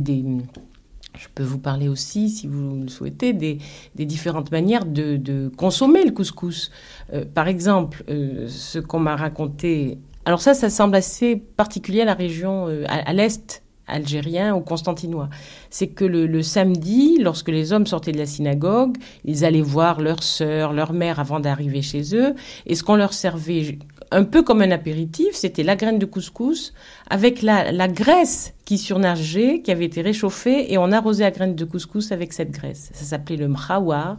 [1.17, 3.59] je peux vous parler aussi, si vous le souhaitez, des,
[3.95, 6.71] différentes manières de, consommer le couscous.
[7.13, 9.97] Euh, par exemple, euh, ce qu'on m'a raconté.
[10.25, 15.29] Alors ça, ça semble assez particulier à la région, euh, à l'est algérien ou constantinois.
[15.69, 20.23] C'est que le, samedi, lorsque les hommes sortaient de la synagogue, ils allaient voir leur
[20.23, 22.33] sœur, leur mère avant d'arriver chez eux,
[22.65, 23.77] et ce qu'on leur servait
[24.13, 26.73] un peu comme un apéritif, c'était la graine de couscous
[27.09, 31.65] avec la, graisse qui surnageait, qui avait été réchauffée, et on arrosait la graine de
[31.65, 32.91] couscous avec cette graisse.
[32.93, 34.17] Ça s'appelait le mkhawar.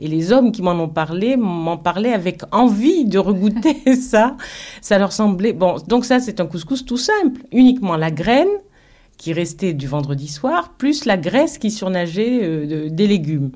[0.00, 4.36] Et les hommes qui m'en ont parlé m'en parlaient avec envie de regoûter ça.
[4.80, 5.52] Ça leur semblait...
[5.52, 7.42] Bon, donc ça, c'est un couscous tout simple.
[7.52, 8.48] Uniquement la graine,
[9.16, 13.52] qui restait du vendredi soir, plus la graisse qui surnageait euh, des légumes.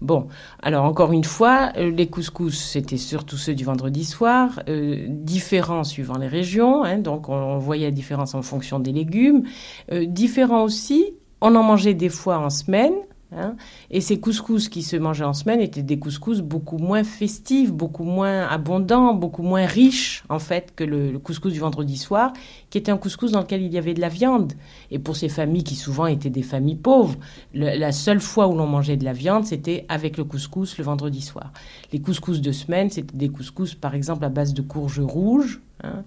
[0.00, 0.28] Bon,
[0.62, 5.82] alors encore une fois, euh, les couscous, c'était surtout ceux du vendredi soir, euh, différents
[5.82, 9.42] suivant les régions, hein, donc on, voyait la différence en fonction des légumes,
[9.90, 12.92] différents aussi, on en mangeait des fois en semaine,
[13.30, 13.56] Hein.
[13.90, 18.04] et ces couscous qui se mangeaient en semaine étaient des couscous beaucoup moins festifs, beaucoup
[18.04, 22.32] moins abondants, beaucoup moins riches en fait que le, couscous du vendredi soir,
[22.70, 24.54] qui était un couscous dans lequel il y avait de la viande.
[24.90, 27.18] Et pour ces familles qui souvent étaient des familles pauvres,
[27.52, 31.20] la seule fois où l'on mangeait de la viande, c'était avec le couscous le vendredi
[31.20, 31.52] soir.
[31.92, 36.02] Les couscous de semaine, c'était des couscous par exemple à base de courges rouges, hein,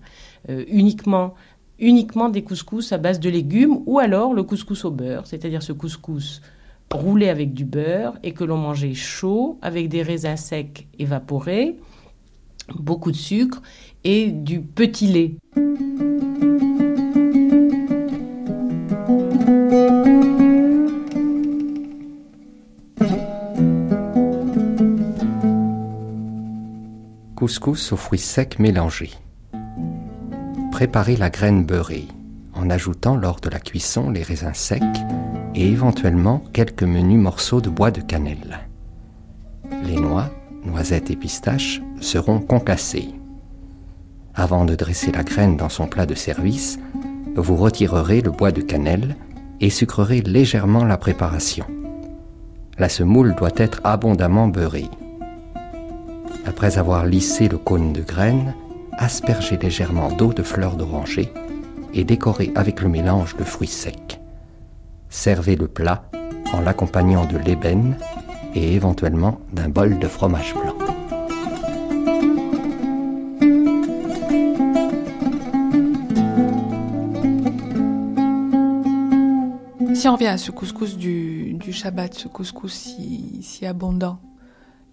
[0.49, 1.35] euh, uniquement
[1.81, 5.73] uniquement des couscous à base de légumes ou alors le couscous au beurre, c'est-à-dire ce
[5.73, 6.41] couscous
[6.91, 11.77] roulé avec du beurre et que l'on mangeait chaud avec des raisins secs évaporés,
[12.75, 13.61] beaucoup de sucre
[14.03, 15.35] et du petit lait.
[27.35, 29.11] Couscous aux fruits secs mélangés.
[30.71, 32.07] Préparez la graine beurrée
[32.61, 34.81] en ajoutant lors de la cuisson les raisins secs
[35.55, 38.59] et éventuellement quelques menus morceaux de bois de cannelle.
[39.83, 40.29] Les noix,
[40.65, 43.15] noisettes et pistaches seront concassées.
[44.35, 46.79] Avant de dresser la graine dans son plat de service,
[47.35, 49.15] vous retirerez le bois de cannelle
[49.59, 51.65] et sucrerez légèrement la préparation.
[52.77, 54.89] La semoule doit être abondamment beurrée.
[56.45, 58.53] Après avoir lissé le cône de graines,
[58.97, 61.31] aspergez légèrement d'eau de fleurs d'oranger
[61.93, 64.19] et décorez avec le mélange de fruits secs.
[65.09, 66.03] Servez le plat
[66.53, 67.97] en l'accompagnant de l'ébène
[68.55, 70.75] et éventuellement d'un bol de fromage blanc.
[79.93, 84.19] Si on revient à ce couscous du, du Shabbat, ce couscous si, si abondant,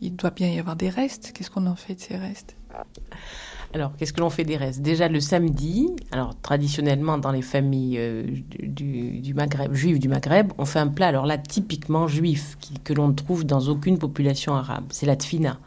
[0.01, 1.33] il doit bien y avoir des restes.
[1.33, 2.57] Qu'est-ce qu'on en fait de ces restes?
[3.75, 4.81] Alors, qu'est-ce que l'on fait des restes?
[4.81, 8.25] Déjà le samedi, alors traditionnellement dans les familles euh,
[8.63, 12.95] du, du, Maghreb, juives du Maghreb, on fait un plat, alors là typiquement juif, que
[12.95, 15.59] l'on ne trouve dans aucune population arabe, c'est la tfina.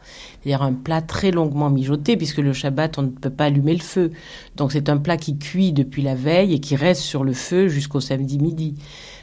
[0.42, 3.82] C'est-à-dire un plat très longuement mijoté, puisque le Shabbat, on ne peut pas allumer le
[3.82, 4.10] feu.
[4.56, 7.68] Donc c'est un plat qui cuit depuis la veille et qui reste sur le feu
[7.68, 8.74] jusqu'au samedi midi.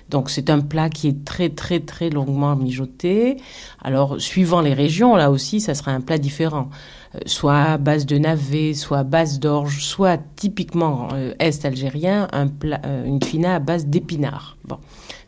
[0.10, 3.38] Donc c'est un plat qui est très très très longuement mijoté.
[3.82, 6.70] Alors suivant les régions, là aussi, ça sera un plat différent.
[7.16, 12.28] Euh, soit à base de navet, soit à base d'orge, soit typiquement euh, est algérien,
[12.32, 14.58] un plat, euh, une fina à base d'épinards.
[14.66, 14.78] Bon.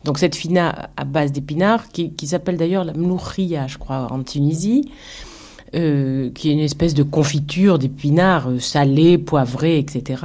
[0.04, 4.90] Donc cette fina à base d'épinards, qui, s'appelle d'ailleurs la mlouchia, je crois, en Tunisie,
[5.72, 10.22] qui est une espèce de confiture d'épinards salés, poivrés, etc.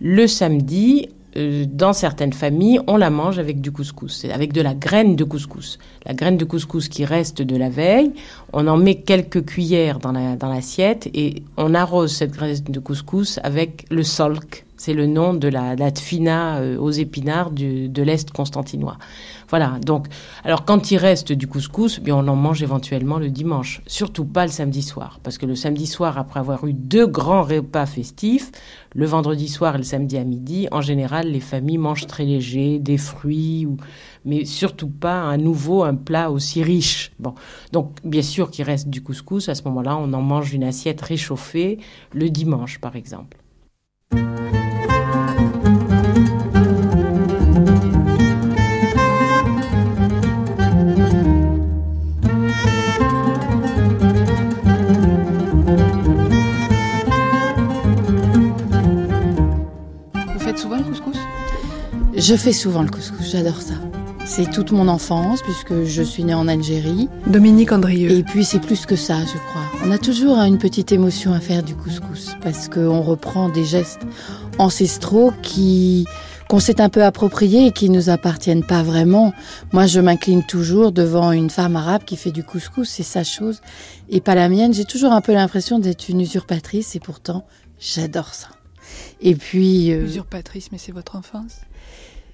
[0.00, 4.74] Le samedi, euh, dans certaines familles, on la mange avec du couscous, avec de la
[4.74, 5.78] graine de couscous.
[6.04, 8.12] La graine de couscous qui reste de la veille,
[8.52, 12.80] on en met quelques cuillères dans l'assiette la, dans et on arrose cette graine de
[12.80, 14.64] couscous avec le solk.
[14.80, 18.96] C'est le nom de la, la tfina euh, aux épinards de l'Est constantinois.
[19.50, 20.06] Voilà, donc,
[20.42, 23.82] alors quand il reste du couscous, bien on en mange éventuellement le dimanche.
[23.86, 27.42] Surtout pas le samedi soir, parce que le samedi soir, après avoir eu deux grands
[27.42, 28.52] repas festifs,
[28.94, 32.78] le vendredi soir et le samedi à midi, en général, les familles mangent très léger,
[32.78, 33.76] des fruits, ou...
[34.24, 37.12] mais surtout pas à nouveau un plat aussi riche.
[37.18, 37.34] Bon,
[37.72, 41.02] donc bien sûr qu'il reste du couscous, à ce moment-là, on en mange une assiette
[41.02, 41.80] réchauffée
[42.14, 43.39] le dimanche, par exemple.
[62.30, 63.74] Je fais souvent le couscous, j'adore ça.
[64.26, 67.08] C'est toute mon enfance puisque je suis née en Algérie.
[67.26, 68.10] Dominique Andrieux.
[68.10, 69.62] Et puis c'est plus que ça, je crois.
[69.84, 74.02] On a toujours une petite émotion à faire du couscous parce qu'on reprend des gestes
[74.58, 76.06] ancestraux qui
[76.48, 79.32] qu'on s'est un peu appropriés et qui nous appartiennent pas vraiment.
[79.72, 83.60] Moi, je m'incline toujours devant une femme arabe qui fait du couscous, c'est sa chose
[84.08, 84.74] et pas la mienne.
[84.74, 87.46] J'ai toujours un peu l'impression d'être une usurpatrice et pourtant,
[87.78, 88.48] j'adore ça.
[89.20, 90.04] Et puis euh...
[90.04, 91.60] usurpatrice, mais c'est votre enfance?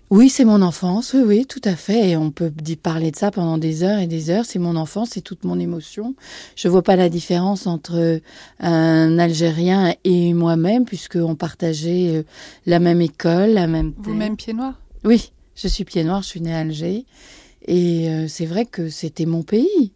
[0.09, 2.11] Oui, c'est mon enfance, oui, oui, tout à fait.
[2.11, 4.45] Et on peut parler de ça pendant des heures et des heures.
[4.45, 6.15] C'est mon enfance, c'est toute mon émotion.
[6.55, 8.21] Je vois pas la différence entre
[8.61, 12.23] un Algérien et moi-même, puisqu'on partageait euh,
[12.67, 13.95] la même école, la même...
[13.99, 17.05] Vous-même pied noir Oui, je suis pied noir, je suis née à Alger.
[17.67, 19.93] Et euh, c'est vrai que c'était mon pays.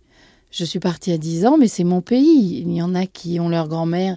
[0.50, 2.64] Je suis partie à 10 ans, mais c'est mon pays.
[2.66, 4.16] Il y en a qui ont leur grand-mère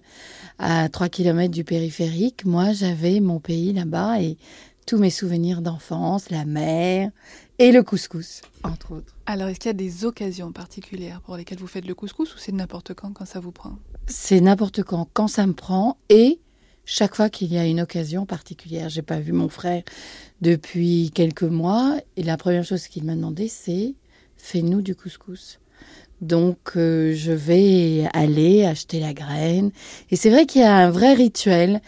[0.57, 2.45] à 3 kilomètres du périphérique.
[2.45, 4.37] Moi, j'avais mon pays là-bas et
[4.85, 7.11] tous mes souvenirs d'enfance, la mer
[7.59, 9.15] et le couscous, entre autres.
[9.25, 12.37] Alors, est-ce qu'il y a des occasions particulières pour lesquelles vous faites le couscous ou
[12.37, 13.77] c'est n'importe quand quand ça vous prend?
[14.07, 16.39] C'est n'importe quand quand ça me prend et
[16.85, 18.89] chaque fois qu'il y a une occasion particulière.
[18.89, 19.83] J'ai pas vu mon frère
[20.41, 23.95] depuis quelques mois et la première chose qu'il m'a demandé c'est
[24.37, 25.59] fais-nous du couscous.
[26.21, 29.71] Donc euh, je vais aller acheter la graine
[30.09, 31.81] et c'est vrai qu'il y a un vrai rituel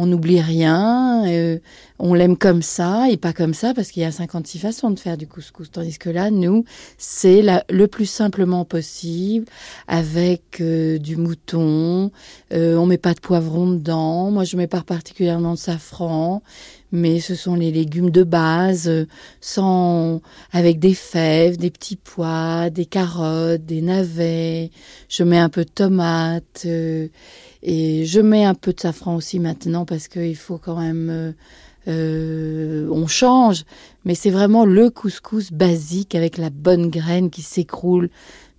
[0.00, 1.58] on n'oublie rien, euh,
[1.98, 4.98] on l'aime comme ça et pas comme ça parce qu'il y a 56 façons de
[4.98, 5.70] faire du couscous.
[5.70, 6.64] Tandis que là, nous,
[6.96, 9.44] c'est le plus simplement possible
[9.86, 12.10] avec euh, du mouton.
[12.54, 14.30] Euh, on met pas de poivron dedans.
[14.30, 16.42] Moi, je mets pas particulièrement de safran,
[16.90, 19.06] mais ce sont les légumes de base, euh,
[19.42, 20.22] sans
[20.52, 24.70] avec des fèves, des petits pois, des carottes, des navets.
[25.10, 26.66] Je mets un peu de tomates.
[27.62, 31.10] Et je mets un peu de safran aussi maintenant parce qu'il faut quand même...
[31.10, 31.32] Euh,
[31.88, 33.64] euh, on change,
[34.04, 38.10] mais c'est vraiment le couscous basique avec la bonne graine qui s'écroule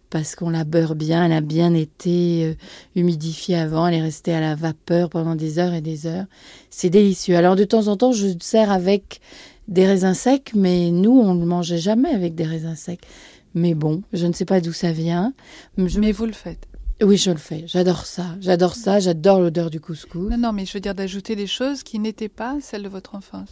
[0.09, 2.53] parce qu'on la beurre bien, elle a bien été euh,
[2.95, 6.25] humidifiée avant, elle est restée à la vapeur pendant des heures et des heures.
[6.69, 7.37] C'est délicieux.
[7.37, 9.21] Alors de temps en temps, je sers avec
[9.67, 13.05] des raisins secs, mais nous, on ne mangeait jamais avec des raisins secs.
[13.53, 15.33] Mais bon, je ne sais pas d'où ça vient.
[15.77, 16.67] Mais vous le faites
[17.01, 17.63] Oui, je le fais.
[17.67, 18.25] J'adore ça.
[18.39, 18.99] J'adore ça.
[18.99, 20.29] J'adore l'odeur du couscous.
[20.29, 23.15] Non, non, mais je veux dire d'ajouter des choses qui n'étaient pas celles de votre
[23.15, 23.49] enfance.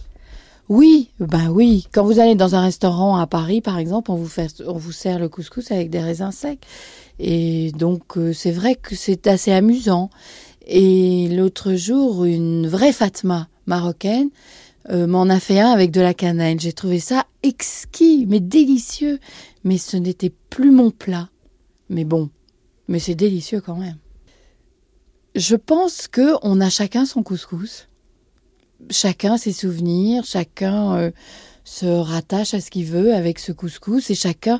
[0.69, 1.87] Oui, ben oui.
[1.91, 4.91] Quand vous allez dans un restaurant à Paris, par exemple, on vous, fait, on vous
[4.91, 6.59] sert le couscous avec des raisins secs.
[7.17, 10.11] Et donc, euh, c'est vrai que c'est assez amusant.
[10.67, 14.29] Et l'autre jour, une vraie Fatma marocaine
[14.91, 16.59] euh, m'en a fait un avec de la cannelle.
[16.59, 19.19] J'ai trouvé ça exquis, mais délicieux.
[19.63, 21.29] Mais ce n'était plus mon plat.
[21.89, 22.29] Mais bon,
[22.89, 23.97] mais c'est délicieux quand même.
[25.35, 27.87] Je pense que on a chacun son couscous
[28.89, 31.11] chacun ses souvenirs, chacun euh,
[31.63, 34.59] se rattache à ce qu'il veut avec ce couscous et chacun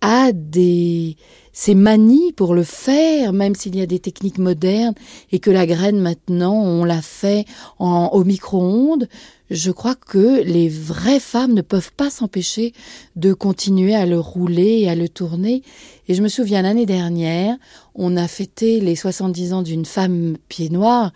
[0.00, 1.16] a des
[1.52, 4.94] ses manies pour le faire, même s'il y a des techniques modernes
[5.32, 7.44] et que la graine maintenant on l'a fait
[7.78, 9.08] en, au micro-ondes.
[9.50, 12.72] Je crois que les vraies femmes ne peuvent pas s'empêcher
[13.16, 15.62] de continuer à le rouler et à le tourner.
[16.10, 17.56] Et je me souviens l'année dernière,
[17.94, 21.12] on a fêté les 70 ans d'une femme pied noir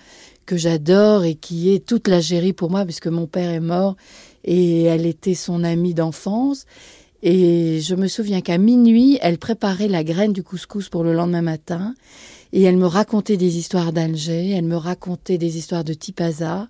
[0.46, 3.96] que j'adore et qui est toute l'Algérie pour moi puisque mon père est mort
[4.44, 6.64] et elle était son amie d'enfance.
[7.24, 11.42] Et je me souviens qu'à minuit, elle préparait la graine du couscous pour le lendemain
[11.42, 11.96] matin.
[12.52, 16.68] Et elle me racontait des histoires d'Alger, elle me racontait des histoires de Tipaza,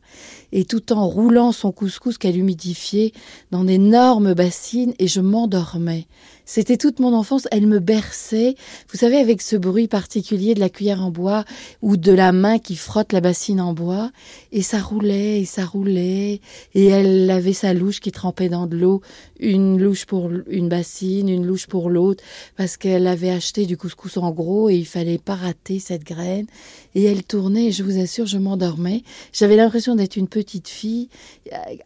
[0.51, 3.13] et tout en roulant son couscous qu'elle humidifiait
[3.51, 6.07] dans d'énormes bassines, et je m'endormais.
[6.47, 8.55] C'était toute mon enfance, elle me berçait,
[8.93, 11.45] vous savez, avec ce bruit particulier de la cuillère en bois
[11.81, 14.11] ou de la main qui frotte la bassine en bois,
[14.53, 16.41] et ça roulait, et ça roulait,
[16.75, 19.01] et elle avait sa louche qui trempait dans de l'eau,
[19.41, 22.23] une louche pour une bassine, une louche pour l'autre,
[22.57, 26.47] parce qu'elle avait acheté du couscous en gros et il fallait pas rater cette graine.
[26.95, 29.03] Et elle tournait, et je vous assure, je m'endormais.
[29.33, 31.09] J'avais l'impression d'être une petite fille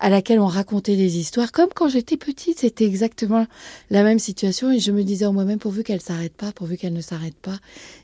[0.01, 3.47] à laquelle on racontait des histoires, comme quand j'étais petite, c'était exactement
[3.91, 4.48] la même situation.
[4.49, 7.59] Et je me disais en moi-même, pourvu qu'elle s'arrête pas, pourvu qu'elle ne s'arrête pas,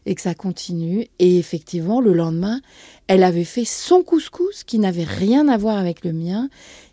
[0.04, 1.08] et que ça continue.
[1.18, 2.60] Et effectivement, le lendemain,
[3.06, 6.48] elle avait fait son couscous qui n'avait rien à voir avec le mien.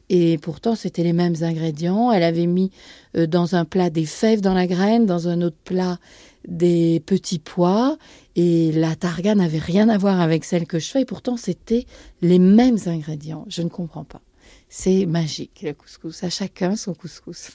[0.09, 2.11] Et pourtant, c'était les mêmes ingrédients.
[2.11, 2.71] Elle avait mis
[3.17, 5.99] euh, dans un plat des fèves dans la graine, dans un autre plat
[6.47, 7.97] des petits pois.
[8.35, 11.01] Et la targa n'avait rien à voir avec celle que je fais.
[11.01, 11.85] Et pourtant, c'était
[12.21, 13.45] les mêmes ingrédients.
[13.49, 14.21] Je ne comprends pas.
[14.69, 16.23] C'est magique, le couscous.
[16.23, 17.49] À chacun son couscous.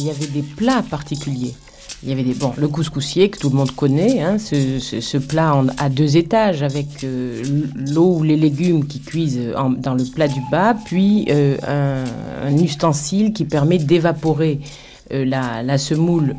[0.00, 1.54] Il y avait des plats particuliers.
[2.04, 5.56] Il y avait des bon le couscoussier que tout le monde connaît, hein, ce, plat
[5.56, 7.42] en, à deux étages avec euh,
[7.74, 9.40] l'eau ou les légumes qui cuisent
[9.78, 12.04] dans le plat du bas, puis euh,
[12.46, 14.60] un, ustensile qui permet d'évaporer
[15.12, 16.36] euh, la, semoule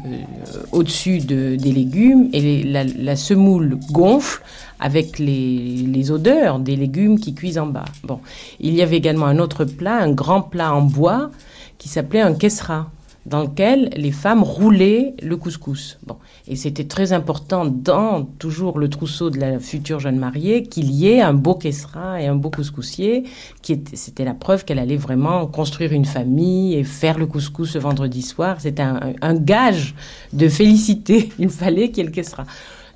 [0.71, 4.41] au-dessus des légumes et la, semoule gonfle
[4.79, 7.83] avec les, les, odeurs des légumes qui cuisent en bas.
[8.05, 8.21] Bon,
[8.61, 11.31] il y avait également un autre plat, un grand plat en bois
[11.77, 12.89] qui s'appelait un kessra
[13.25, 15.99] dans lequel les femmes roulaient le couscous.
[16.05, 16.15] Bon.
[16.47, 21.07] Et c'était très important dans toujours le trousseau de la future jeune mariée qu'il y
[21.07, 23.23] ait un beau kessra et un beau couscoussier.
[23.61, 27.77] Qui c'était la preuve qu'elle allait vraiment construire une famille et faire le couscous ce
[27.77, 28.59] vendredi soir.
[28.59, 29.95] C'était un, gage
[30.33, 31.29] de félicité.
[31.39, 32.45] Il fallait qu'il y ait le kessra.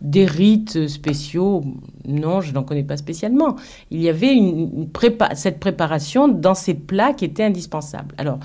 [0.01, 1.63] Des rites spéciaux,
[2.05, 3.55] non, je n'en connais pas spécialement.
[3.89, 4.35] Il y avait
[5.35, 8.13] cette préparation dans ces plats qui était indispensable.
[8.17, 8.39] Alors,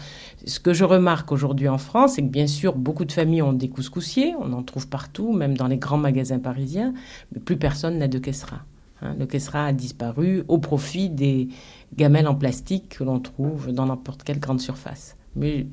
[0.49, 3.53] ce que je remarque aujourd'hui en France, c'est que bien sûr, beaucoup de familles ont
[3.53, 6.95] des couscoussiers, on en trouve partout, même dans les grands magasins parisiens,
[7.33, 8.61] mais plus personne n'a de kessra.
[9.01, 9.15] Hein.
[9.17, 11.49] le kessra a disparu au profit des
[11.97, 15.17] gamelles en plastique que l'on trouve dans n'importe quelle grande surface.
[15.37, 15.67] Mais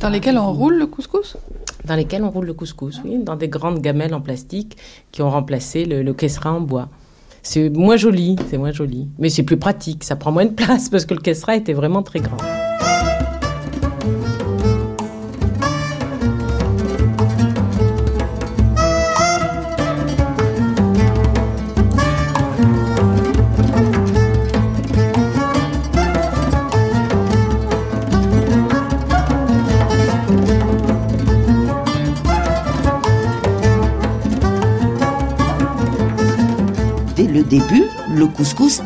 [0.00, 1.38] dans lesquelles on roule le couscous?
[1.84, 4.76] Dans lesquelles on roule le couscous, oui, dans des grandes gamelles en plastique
[5.12, 6.88] qui ont remplacé le, le kessra en bois.
[7.42, 10.88] C'est moins joli, c'est moins joli, mais c'est plus pratique, ça prend moins de place
[10.88, 12.38] parce que le kessra était vraiment très grand.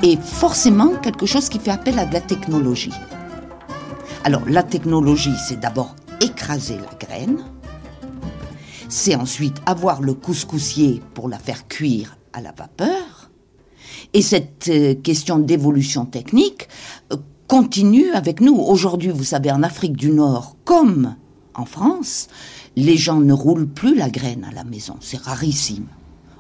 [0.03, 2.93] Est forcément quelque chose qui fait appel à de la technologie.
[4.25, 7.39] Alors la technologie, c'est d'abord écraser la graine,
[8.89, 13.31] c'est ensuite avoir le couscoussier pour la faire cuire à la vapeur,
[14.13, 16.69] et cette euh, question d'évolution technique
[17.13, 17.17] euh,
[17.47, 18.57] continue avec nous.
[18.57, 21.15] Aujourd'hui, vous savez, en Afrique du Nord, comme
[21.55, 22.29] en France,
[22.77, 24.97] les gens ne roulent plus la graine à la maison.
[25.01, 25.87] C'est rarissime.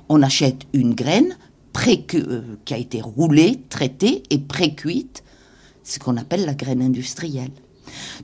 [0.08, 1.36] On achète une graine
[2.64, 5.22] qui a été roulée, traitée et pré-cuite,
[5.82, 7.50] ce qu'on appelle la graine industrielle.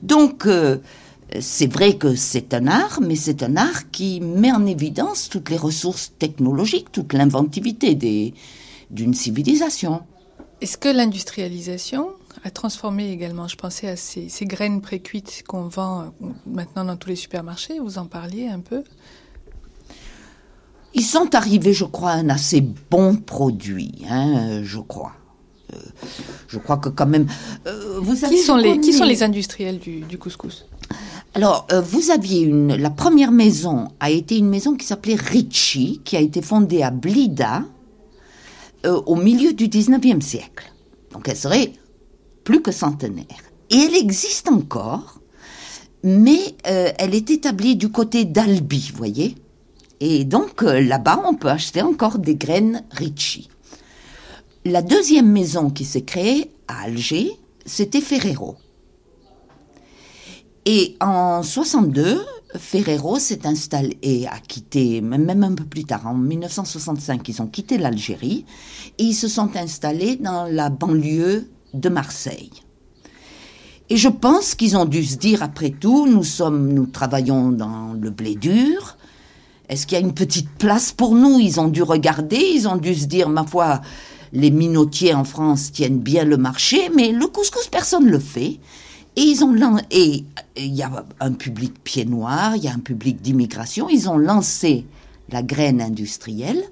[0.01, 0.77] Donc, euh,
[1.39, 5.49] c'est vrai que c'est un art, mais c'est un art qui met en évidence toutes
[5.49, 7.95] les ressources technologiques, toute l'inventivité
[8.89, 10.01] d'une civilisation.
[10.61, 12.09] Est-ce que l'industrialisation
[12.43, 16.95] a transformé également, je pensais à ces, ces graines précuites qu'on vend euh, maintenant dans
[16.95, 18.83] tous les supermarchés, vous en parliez un peu
[20.97, 25.13] Ils sont arrivés, je crois, à un assez bon produit, hein, je crois.
[25.73, 25.77] Euh,
[26.47, 27.27] je crois que quand même...
[27.67, 30.65] Euh, vous savez, qui, sont les, qui sont les industriels du, du couscous?
[31.35, 32.75] Alors, vous aviez une.
[32.75, 36.89] La première maison a été une maison qui s'appelait Ricci, qui a été fondée à
[36.89, 37.63] Blida
[38.83, 40.73] au milieu du 19e siècle.
[41.11, 41.73] Donc, elle serait
[42.43, 43.25] plus que centenaire.
[43.69, 45.19] Et elle existe encore,
[46.03, 49.35] mais euh, elle est établie du côté d'Albi, voyez?
[49.99, 53.49] Et donc euh, là-bas, on peut acheter encore des graines Ricci.
[54.65, 57.31] La deuxième maison qui s'est créée à Alger,
[57.65, 58.57] c'était Ferrero.
[60.65, 62.19] Et en 62,
[62.55, 67.47] Ferrero s'est installé et a quitté, même un peu plus tard, en 1965, ils ont
[67.47, 68.45] quitté l'Algérie
[68.97, 72.51] et ils se sont installés dans la banlieue de Marseille.
[73.89, 77.93] Et je pense qu'ils ont dû se dire, après tout, nous sommes, nous travaillons dans
[77.93, 78.96] le blé dur.
[79.69, 81.39] Est-ce qu'il y a une petite place pour nous?
[81.39, 83.81] Ils ont dû regarder, ils ont dû se dire, ma foi,
[84.31, 88.59] les minotiers en France tiennent bien le marché, mais le couscous, personne ne le fait.
[89.15, 89.53] Et ils ont
[89.91, 93.89] il y a un public pied noir, il y a un public d'immigration.
[93.89, 94.85] Ils ont lancé
[95.29, 96.63] la graine industrielle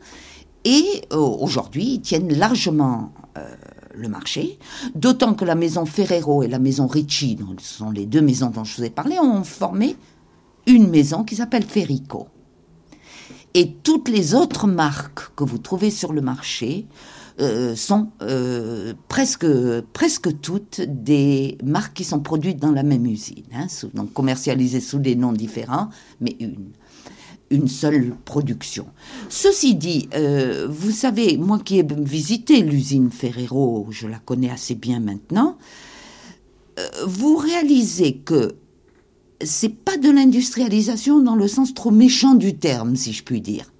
[0.63, 3.55] et euh, aujourd'hui ils tiennent largement euh,
[3.93, 4.59] le marché,
[4.93, 8.63] d'autant que la maison Ferrero et la maison Ricci, ce sont les deux maisons dont
[8.63, 9.95] je vous ai parlé, ont formé
[10.67, 12.27] une maison qui s'appelle Ferrico.
[13.55, 16.85] Et toutes les autres marques que vous trouvez sur le marché
[17.39, 19.47] euh, sont euh, presque,
[19.93, 24.99] presque toutes des marques qui sont produites dans la même usine, hein, donc commercialisées sous
[24.99, 25.89] des noms différents,
[26.21, 26.67] mais une
[27.51, 28.87] une seule production.
[29.29, 34.73] Ceci dit, euh, vous savez, moi qui ai visité l'usine Ferrero, je la connais assez
[34.73, 35.57] bien maintenant,
[37.05, 38.55] vous réalisez que
[39.43, 43.71] c'est pas de l'industrialisation dans le sens trop méchant du terme, si je puis dire.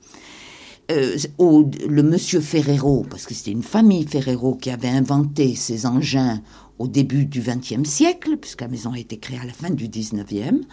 [0.91, 6.41] Euh, le monsieur Ferrero, parce que c'était une famille Ferrero qui avait inventé ces engins
[6.77, 9.87] au début du XXe siècle, puisque la maison a été créée à la fin du
[9.87, 10.65] XIXe,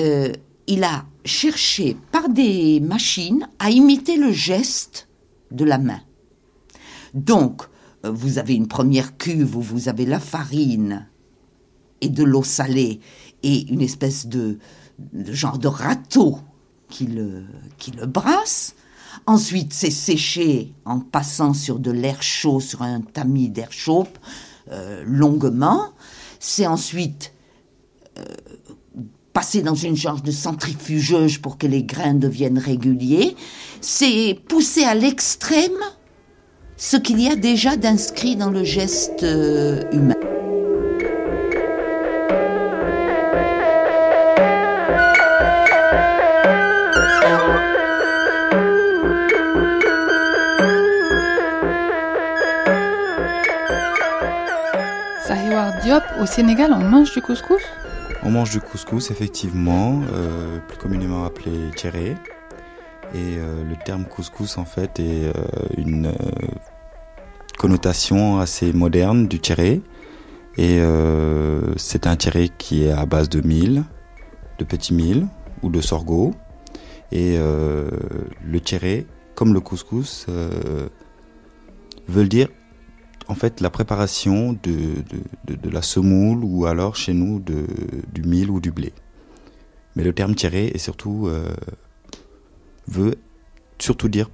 [0.00, 0.32] euh,
[0.66, 5.08] il a cherché par des machines à imiter le geste
[5.50, 6.00] de la main.
[7.14, 7.62] Donc,
[8.04, 11.06] euh, vous avez une première cuve où vous avez la farine
[12.00, 13.00] et de l'eau salée
[13.42, 14.58] et une espèce de,
[15.28, 16.38] genre de râteau
[16.88, 17.44] qui le,
[17.78, 18.74] qui le brasse.
[19.26, 24.06] Ensuite, c'est séché en passant sur de l'air chaud, sur un tamis d'air chaud,
[24.70, 25.88] euh, longuement.
[26.40, 27.32] C'est ensuite
[28.18, 28.24] euh,
[29.32, 33.36] passer dans une genre de centrifugeuse pour que les grains deviennent réguliers,
[33.80, 35.78] c'est pousser à l'extrême
[36.76, 40.17] ce qu'il y a déjà d'inscrit dans le geste euh, humain.
[56.20, 57.62] Au Sénégal, on mange du couscous
[58.24, 62.16] on mange du couscous, effectivement, euh, plus communément appelé tchéré.
[63.14, 65.32] Et euh, le terme couscous, en fait, est euh,
[65.76, 66.12] une
[67.58, 69.82] connotation assez moderne du tchéré.
[70.56, 70.80] Et
[71.76, 73.84] c'est un tchéré qui est à base de mil,
[74.58, 75.28] de petits mil
[75.62, 76.34] ou de sorgho.
[77.12, 79.06] Et le tchéré,
[79.36, 80.26] comme le couscous,
[82.08, 82.48] veut dire
[83.28, 85.04] en fait la préparation de,
[85.44, 87.66] de, la semoule ou alors chez nous de,
[88.12, 88.92] du mil ou du blé.
[89.94, 91.54] Mais le terme tiré est surtout euh,
[92.86, 93.16] veut
[93.78, 94.30] surtout dire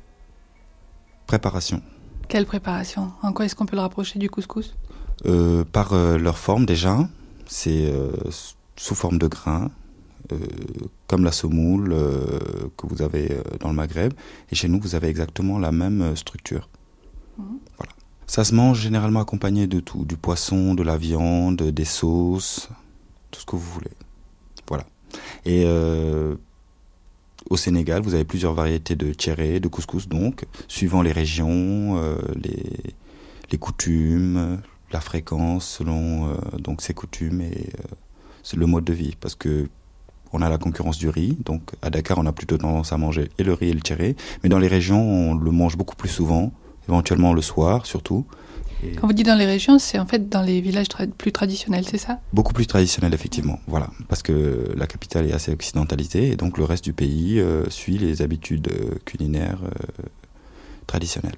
[1.27, 1.83] préparation.
[2.29, 3.13] Quelle préparation?
[3.23, 4.75] En quoi est-ce qu'on peut le rapprocher du couscous?
[5.27, 7.09] Euh, Par euh, leur forme déjà,
[7.47, 7.93] c'est
[8.77, 9.71] sous forme de grains,
[11.07, 11.95] comme la semoule
[12.77, 14.15] que vous avez dans le Maghreb.
[14.51, 16.71] Et chez nous, vous avez exactement la même structure.
[17.37, 17.43] Mmh.
[17.77, 17.93] Voilà.
[18.27, 22.69] Ça se mange généralement accompagné de tout, du poisson, de la viande, des sauces,
[23.31, 23.91] tout ce que vous voulez.
[24.69, 24.85] Voilà.
[25.45, 26.35] Et euh,
[27.51, 32.17] au Sénégal, vous avez plusieurs variétés de tchéré, de couscous, donc, suivant les régions, euh,
[32.43, 34.61] les, coutumes,
[34.91, 37.69] la fréquence selon euh, donc ces coutumes et
[38.57, 39.15] le mode de vie.
[39.21, 39.69] Parce que
[40.35, 41.39] on a la concurrence du riz.
[41.45, 44.17] Donc à Dakar, on a plutôt tendance à manger et le riz et le tchéré.
[44.43, 46.53] Mais dans les régions, on le mange beaucoup plus souvent,
[46.89, 48.27] éventuellement le soir surtout.
[49.01, 51.99] Quand vous dites dans les régions, c'est en fait dans les villages plus traditionnels, c'est
[51.99, 52.21] ça?
[52.33, 53.59] Beaucoup plus traditionnels, effectivement.
[53.67, 57.69] Voilà, parce que la capitale est assez occidentalisée et donc le reste du pays euh,
[57.71, 60.03] suit les habitudes euh, culinaires euh,
[60.87, 61.37] traditionnelles.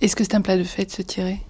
[0.00, 1.40] Est-ce que c'est un plat de fête, ce tiré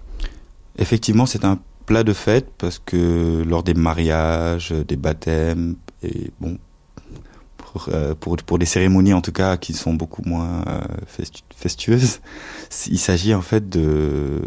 [0.77, 6.57] Effectivement, c'est un plat de fête parce que lors des mariages, des baptêmes, et bon,
[7.85, 10.63] pour, pour, pour, des cérémonies en tout cas qui sont beaucoup moins
[11.55, 12.19] festueuses,
[12.87, 14.41] il s'agit en fait de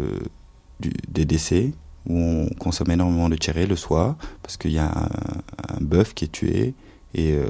[1.09, 1.71] des décès
[2.07, 6.25] où on consomme énormément de tchéré le soir parce qu'il y a un, bœuf qui
[6.25, 6.73] est tué
[7.13, 7.49] et euh,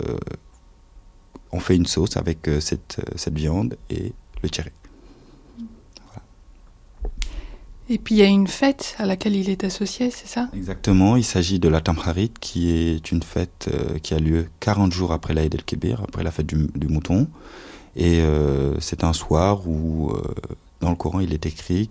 [1.51, 4.13] on fait une sauce avec euh, cette, cette viande et
[4.43, 4.71] le tchéré.
[7.91, 10.49] Et puis il y a une fête à laquelle il est associé, c'est ça?
[10.55, 14.91] Exactement, il s'agit de la Tamharit qui est une fête euh, qui a lieu 40
[14.93, 17.27] jours après l'Aïd el-Kébir, après la fête du, mouton.
[17.97, 18.21] Et
[18.79, 20.13] c'est un soir où
[20.79, 21.89] dans le Coran il est écrit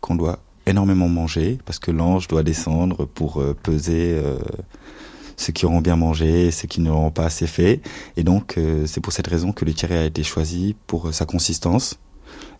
[0.00, 4.38] qu'on doit énormément manger parce que l'ange doit descendre pour euh, peser euh,
[5.36, 7.80] ceux qui auront bien mangé, ceux qui n'auront pas assez fait.
[8.16, 11.24] Et donc, euh, c'est pour cette raison que le tiré a été choisi pour sa
[11.24, 11.98] consistance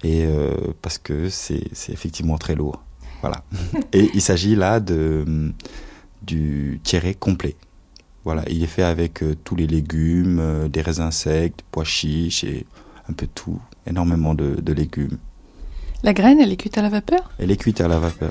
[0.03, 0.27] et
[0.83, 2.83] parce que c'est effectivement très lourd.
[3.21, 3.45] Voilà.
[3.93, 5.53] et il s'agit là de,
[6.23, 7.57] du tiré complet.
[8.25, 12.67] Voilà, il est fait avec tous les légumes, des raisins secs, des pois chiches et
[13.09, 15.19] un peu tout, énormément de, de légumes.
[16.03, 17.31] La graine, elle est cuite à la vapeur?
[17.39, 18.31] Elle est cuite à la vapeur.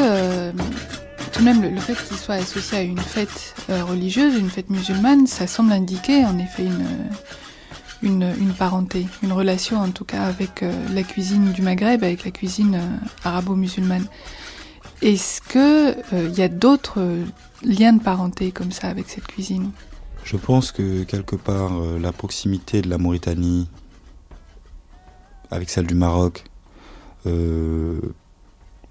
[0.00, 0.52] Euh,
[1.32, 4.70] tout de même le, fait qu'il soit associé à une fête euh, religieuse, une fête
[4.70, 6.66] musulmane, ça semble indiquer en effet
[8.02, 12.24] une, une, parenté, une relation en tout cas avec euh, la cuisine du Maghreb, avec
[12.24, 12.80] la cuisine
[13.24, 14.06] arabo-musulmane.
[15.00, 17.00] Est-ce qu'il il y a d'autres
[17.64, 19.70] liens de parenté comme ça avec cette cuisine?
[20.24, 23.68] Je pense que quelque part la proximité de la Mauritanie
[25.50, 26.44] avec celle du Maroc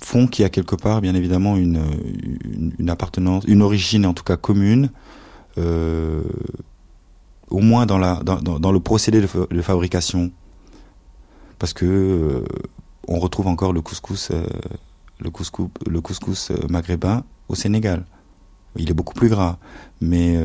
[0.03, 1.81] font qu'il y a quelque part bien évidemment une,
[2.79, 4.89] une, appartenance, une origine en tout cas commune
[7.51, 10.31] au moins dans, la, dans, dans le procédé de, fabrication.
[11.59, 12.43] Parce que euh,
[13.07, 14.43] on retrouve encore le couscous, euh,
[15.19, 18.05] le couscous, le couscous euh, maghrébin au Sénégal.
[18.77, 19.57] Il est beaucoup plus gras,
[19.99, 20.39] mais.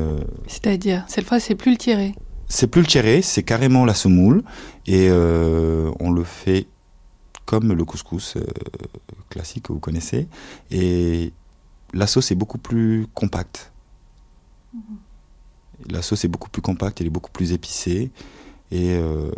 [0.49, 2.13] C'est-à-dire, cette fois, c'est plus le tiré.
[2.49, 4.43] C'est plus le tiré, c'est carrément la semoule,
[4.89, 6.67] et on le fait
[7.47, 8.37] comme le couscous
[9.31, 10.29] classique que vous connaissez,
[10.71, 11.33] et
[11.95, 13.73] la sauce est beaucoup plus compacte.
[14.75, 14.81] Mhm.
[15.91, 18.11] La sauce est beaucoup plus compacte, elle est beaucoup plus épicée.
[18.71, 19.31] Et euh,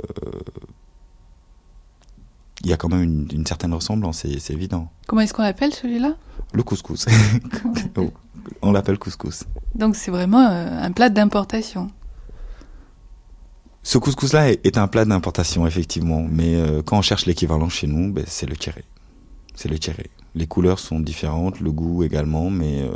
[2.63, 4.91] il y a quand même une, certaine ressemblance, c'est évident.
[5.07, 6.17] Comment est-ce qu'on l'appelle celui-là?
[6.53, 7.07] Le couscous.
[8.63, 9.45] on l'appelle couscous.
[9.75, 11.91] Donc c'est vraiment euh, un plat d'importation.
[13.83, 16.27] Ce couscous-là est, un plat d'importation, effectivement.
[16.31, 18.85] Mais euh, quand on cherche l'équivalent chez nous, ben, c'est le tiré.
[19.55, 20.11] C'est le tiré.
[20.35, 22.89] Les couleurs sont différentes, le goût également, mais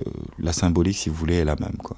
[0.00, 0.04] euh,
[0.38, 1.76] la symbolique, si vous voulez, est la même.
[1.76, 1.96] quoi.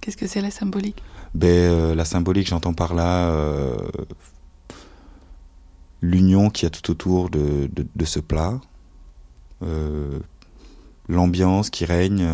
[0.00, 1.02] Qu'est-ce que c'est la symbolique?
[1.34, 3.76] Ben, euh, La symbolique, j'entends par là euh,
[6.02, 8.60] l'union qu'il y a tout autour de, de, ce plat,
[11.08, 12.28] l'ambiance qui règne.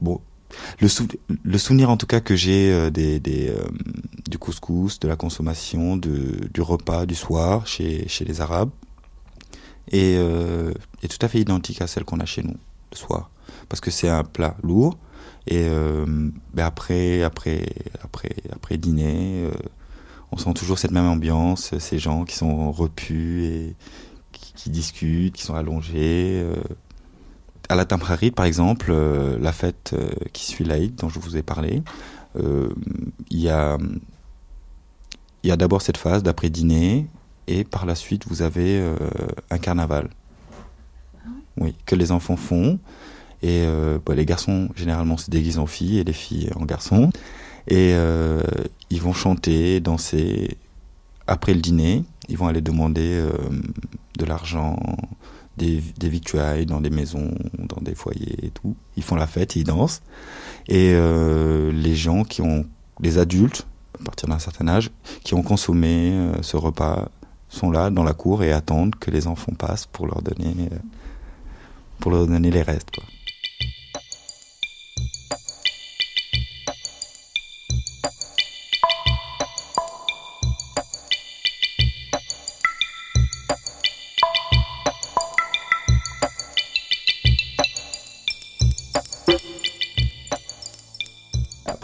[0.00, 0.20] bon,
[0.80, 0.88] le,
[1.42, 3.52] le, souvenir en tout cas que j'ai des, des
[4.32, 8.70] du couscous, de la consommation, de, du repas du soir chez, chez les Arabes,
[9.90, 10.72] et euh,
[11.02, 12.56] est tout à fait identique à celle qu'on a chez nous
[12.90, 13.30] le soir.
[13.68, 14.96] Parce que c'est un plat lourd.
[15.46, 16.06] Et euh,
[16.54, 17.66] ben après, après,
[18.02, 19.50] après, après dîner, euh,
[20.30, 23.76] on sent toujours cette même ambiance, ces gens qui sont repus et
[24.32, 26.46] qui, discutent, qui sont allongés.
[27.70, 27.72] Euh.
[27.72, 29.94] À la Tamrarit, par exemple, euh, la fête
[30.32, 31.82] qui suit l'Aïd, dont je vous ai parlé,
[32.38, 33.78] il y a,
[35.42, 37.06] il y a d'abord cette phase d'après-dîner
[37.46, 38.96] et par la suite vous avez euh,
[39.50, 40.10] un carnaval.
[41.58, 42.78] Oui, que les enfants font.
[43.42, 47.10] Et euh, bah, les garçons généralement se déguisent en filles et les filles en garçons.
[47.68, 48.42] Et euh,
[48.90, 50.56] ils vont chanter, danser.
[51.26, 53.24] Après le dîner, ils vont aller demander
[54.18, 54.76] de l'argent,
[55.56, 58.74] des, des, victuailles dans des maisons, dans des foyers et tout.
[58.96, 60.02] Ils font la fête, ils dansent.
[60.68, 62.64] Et les gens qui ont,
[63.00, 63.66] les adultes,
[64.00, 64.90] à partir d'un certain âge,
[65.24, 67.08] qui ont consommé ce repas
[67.52, 70.78] sont là dans la cour et attendent que les enfants passent pour leur donner, euh,
[72.00, 72.90] pour leur donner les restes.
[72.90, 73.04] Quoi.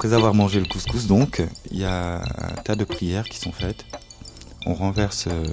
[0.09, 3.52] Après avoir mangé le couscous, donc, il y a un tas de prières qui sont
[3.52, 3.85] faites.
[4.64, 5.44] On renverse euh,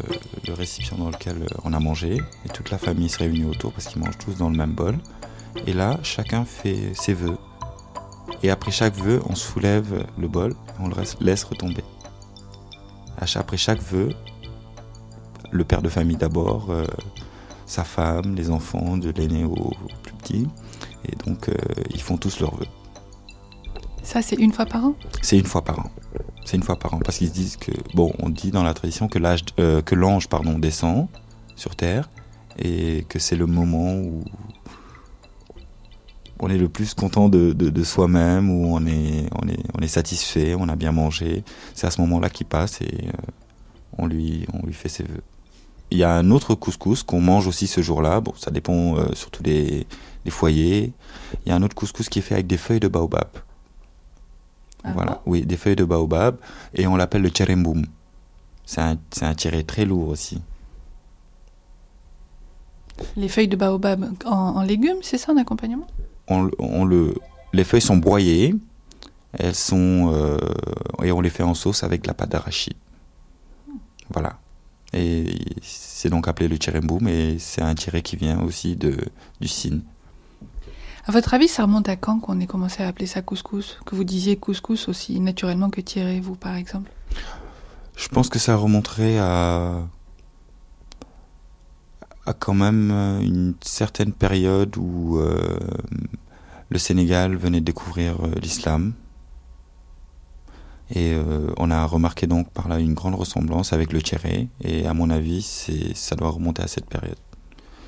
[0.47, 3.73] le récipient dans lequel euh, on a mangé et toute la famille se réunit autour
[3.73, 4.97] parce qu'ils mangent tous dans le même bol.
[5.67, 7.37] Et là, chacun fait ses vœux.
[8.43, 11.83] Et après chaque vœu, on soulève le bol et on le laisse retomber.
[13.17, 14.11] Après chaque vœu,
[15.51, 16.85] le père de famille d'abord, euh,
[17.65, 20.47] sa femme, les enfants, de l'aîné au, plus petit.
[21.03, 21.49] Et donc,
[21.93, 22.67] ils font tous leurs vœux.
[24.21, 24.95] C'est une fois par an?
[25.21, 25.91] C'est une fois par an.
[26.45, 26.99] C'est une fois par an.
[26.99, 29.81] Parce qu'ils disent que, bon, on dit dans la tradition que l'ange euh,
[30.29, 31.07] pardon, descend
[31.55, 32.09] sur Terre
[32.57, 34.23] et que c'est le moment où
[36.39, 41.43] on est le plus content de, soi-même, où on est, satisfait, on a bien mangé.
[41.73, 43.11] C'est à ce moment-là qu'il passe et euh,
[43.97, 45.23] on, lui, fait ses vœux.
[45.91, 48.19] Il y a un autre couscous qu'on mange aussi ce jour-là.
[48.19, 49.87] Bon, ça dépend euh, surtout des,
[50.29, 50.91] foyers.
[51.45, 53.29] Il y a un autre couscous qui est fait avec des feuilles de baobab.
[54.85, 56.37] Ah voilà, oui, des feuilles de baobab,
[56.73, 57.85] et on l'appelle le cheremboum.
[58.65, 60.41] C'est un, un très lourd aussi.
[63.17, 65.87] Les feuilles de baobab en, légumes, c'est ça en accompagnement?
[66.27, 67.15] On, on, le,
[67.53, 68.55] Les feuilles sont broyées,
[69.33, 70.37] elles sont, euh,
[71.03, 72.77] et on les fait en sauce avec la pâte d'arachide.
[74.11, 74.37] Voilà.
[74.93, 75.25] Et
[75.61, 78.97] c'est donc appelé le cheremboum, et c'est un tiré qui vient aussi de,
[79.41, 79.81] du Sine.
[81.07, 83.77] À votre avis, ça remonte à quand qu'on ait commencé à appeler ça couscous?
[83.85, 86.91] Que vous disiez couscous aussi naturellement que Thierry, vous par exemple?
[87.95, 89.83] Je pense que ça remonterait à
[92.33, 92.91] quand même
[93.21, 95.59] une certaine période où euh,
[96.69, 98.93] le Sénégal venait de découvrir euh, l'islam.
[100.91, 104.49] Et euh, on a remarqué donc par là une grande ressemblance avec le Thierry.
[104.61, 105.41] Et à mon avis,
[105.95, 107.17] ça doit remonter à cette période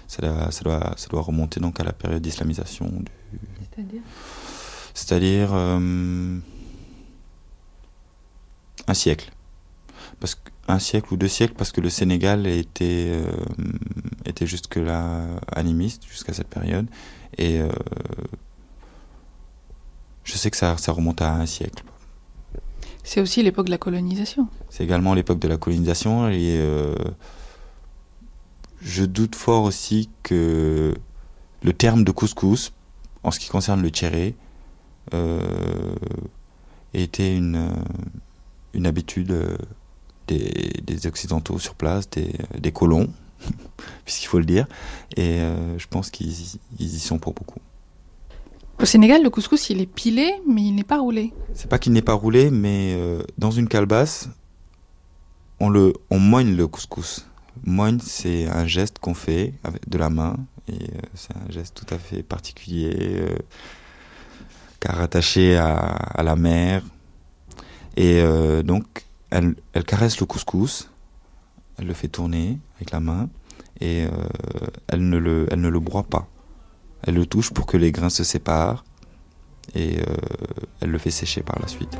[0.07, 2.85] ça doit, ça doit, ça doit remonter donc à la période d'islamisation.
[2.87, 3.39] Du...
[3.75, 4.01] C'est-à-dire?
[4.93, 6.39] C'est-à-dire euh,
[8.87, 9.31] un siècle.
[10.19, 13.31] Parce un siècle ou deux siècles parce que le Sénégal était, euh,
[14.25, 16.87] était jusque-là animiste, jusqu'à cette période.
[17.37, 17.69] Et euh,
[20.23, 21.83] je sais que ça, ça remonte à un siècle.
[23.03, 24.47] C'est aussi l'époque de la colonisation.
[24.69, 26.61] C'est également l'époque de la colonisation et
[28.81, 30.93] je doute fort aussi que
[31.63, 32.73] le terme de couscous,
[33.23, 34.35] en ce qui concerne le tchéré,
[35.13, 35.95] euh,
[36.93, 37.71] était une,
[38.73, 39.57] une habitude euh,
[40.27, 43.07] des, des, Occidentaux sur place, des, des colons,
[44.05, 44.67] puisqu'il faut le dire,
[45.15, 47.59] et euh, je pense qu'ils y sont pour beaucoup.
[48.79, 51.33] Au Sénégal, le couscous, il est pilé, mais il n'est pas roulé.
[51.53, 52.95] C'est pas qu'il n'est pas roulé, mais
[53.39, 54.29] dans une calebasse,
[55.59, 57.25] on, le, on moigne le couscous.
[57.63, 61.75] Moine, c'est un geste qu'on fait avec de la main, et euh, c'est un geste
[61.75, 63.37] tout à fait particulier, euh,
[64.79, 66.83] car attaché à, la mer.
[67.95, 70.89] Et euh, donc, elle, elle, caresse le couscous,
[71.77, 73.29] elle le fait tourner avec la main,
[73.79, 74.07] et
[74.87, 76.27] elle, ne le, elle ne le broie pas.
[77.03, 78.83] Elle le touche pour que les grains se séparent,
[79.75, 79.97] et
[80.81, 81.95] elle le fait sécher par la suite.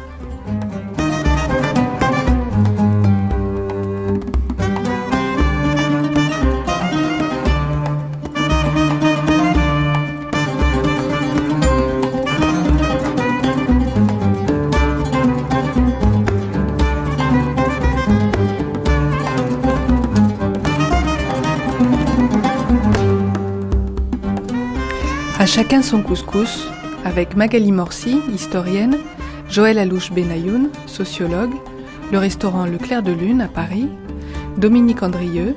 [25.48, 26.68] Chacun son couscous
[27.06, 28.98] avec Magali Morsi, historienne,
[29.50, 31.54] Joël Alouche Benayoun, sociologue,
[32.12, 33.88] le restaurant Le Clair de Lune à Paris,
[34.58, 35.56] Dominique Andrieux,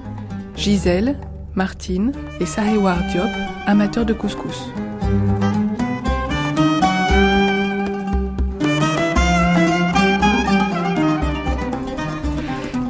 [0.57, 1.17] Gisèle,
[1.57, 3.31] Martine et Sahewar Diop,
[3.67, 4.71] amateurs de couscous.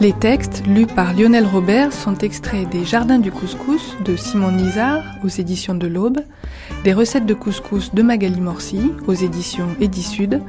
[0.01, 5.02] Les textes lus par Lionel Robert sont extraits des Jardins du couscous de Simon Nizar
[5.22, 6.20] aux éditions de l'Aube,
[6.85, 10.40] des recettes de couscous de Magali Morsi aux éditions Edisud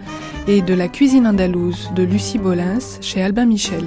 [0.47, 3.83] et de la cuisine andalouse de Lucie Bolins chez Albin Michel.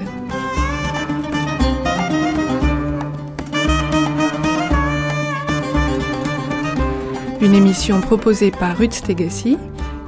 [7.41, 9.59] Une émission proposée par Ruth Stegassi,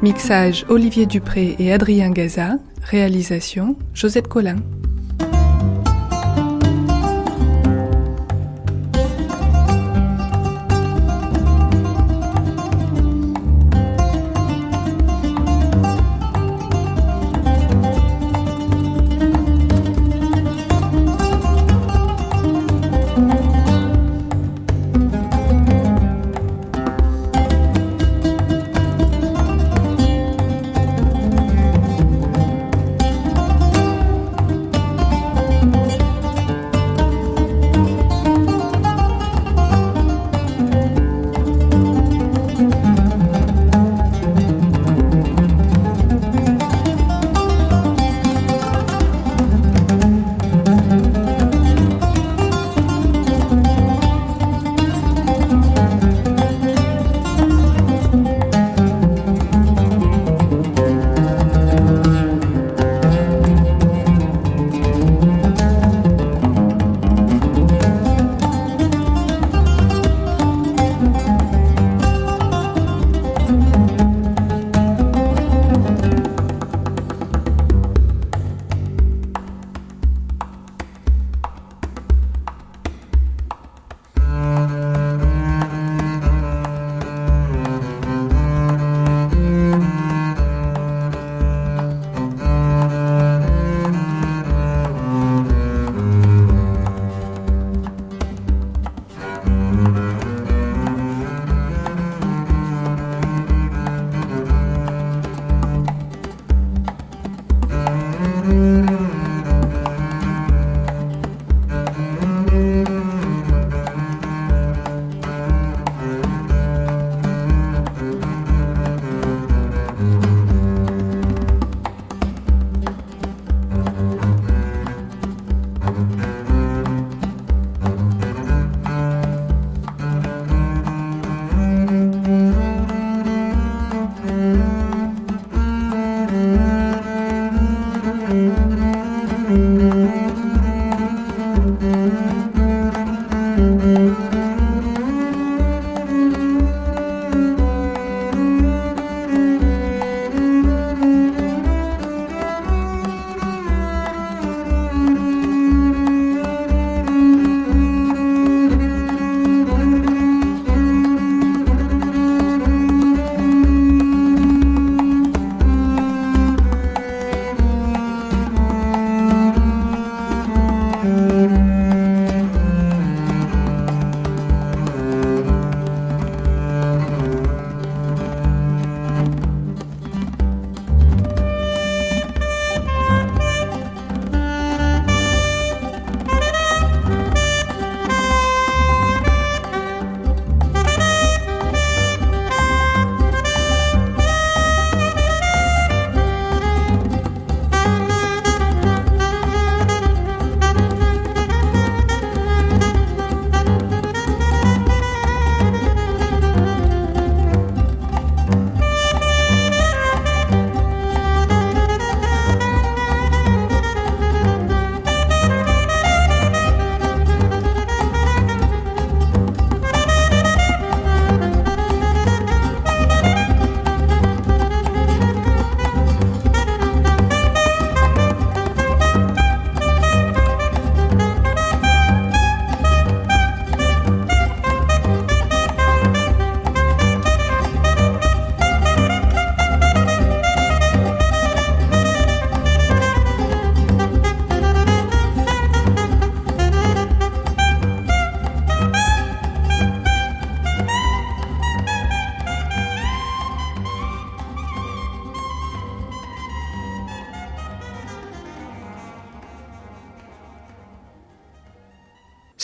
[0.02, 4.56] mixage Olivier Dupré et Adrien Gaza, réalisation Josette Collin.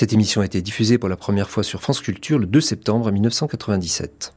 [0.02, 3.12] Cette émission a été diffusée pour la première fois sur France Culture le 2 septembre
[3.12, 4.34] 1997.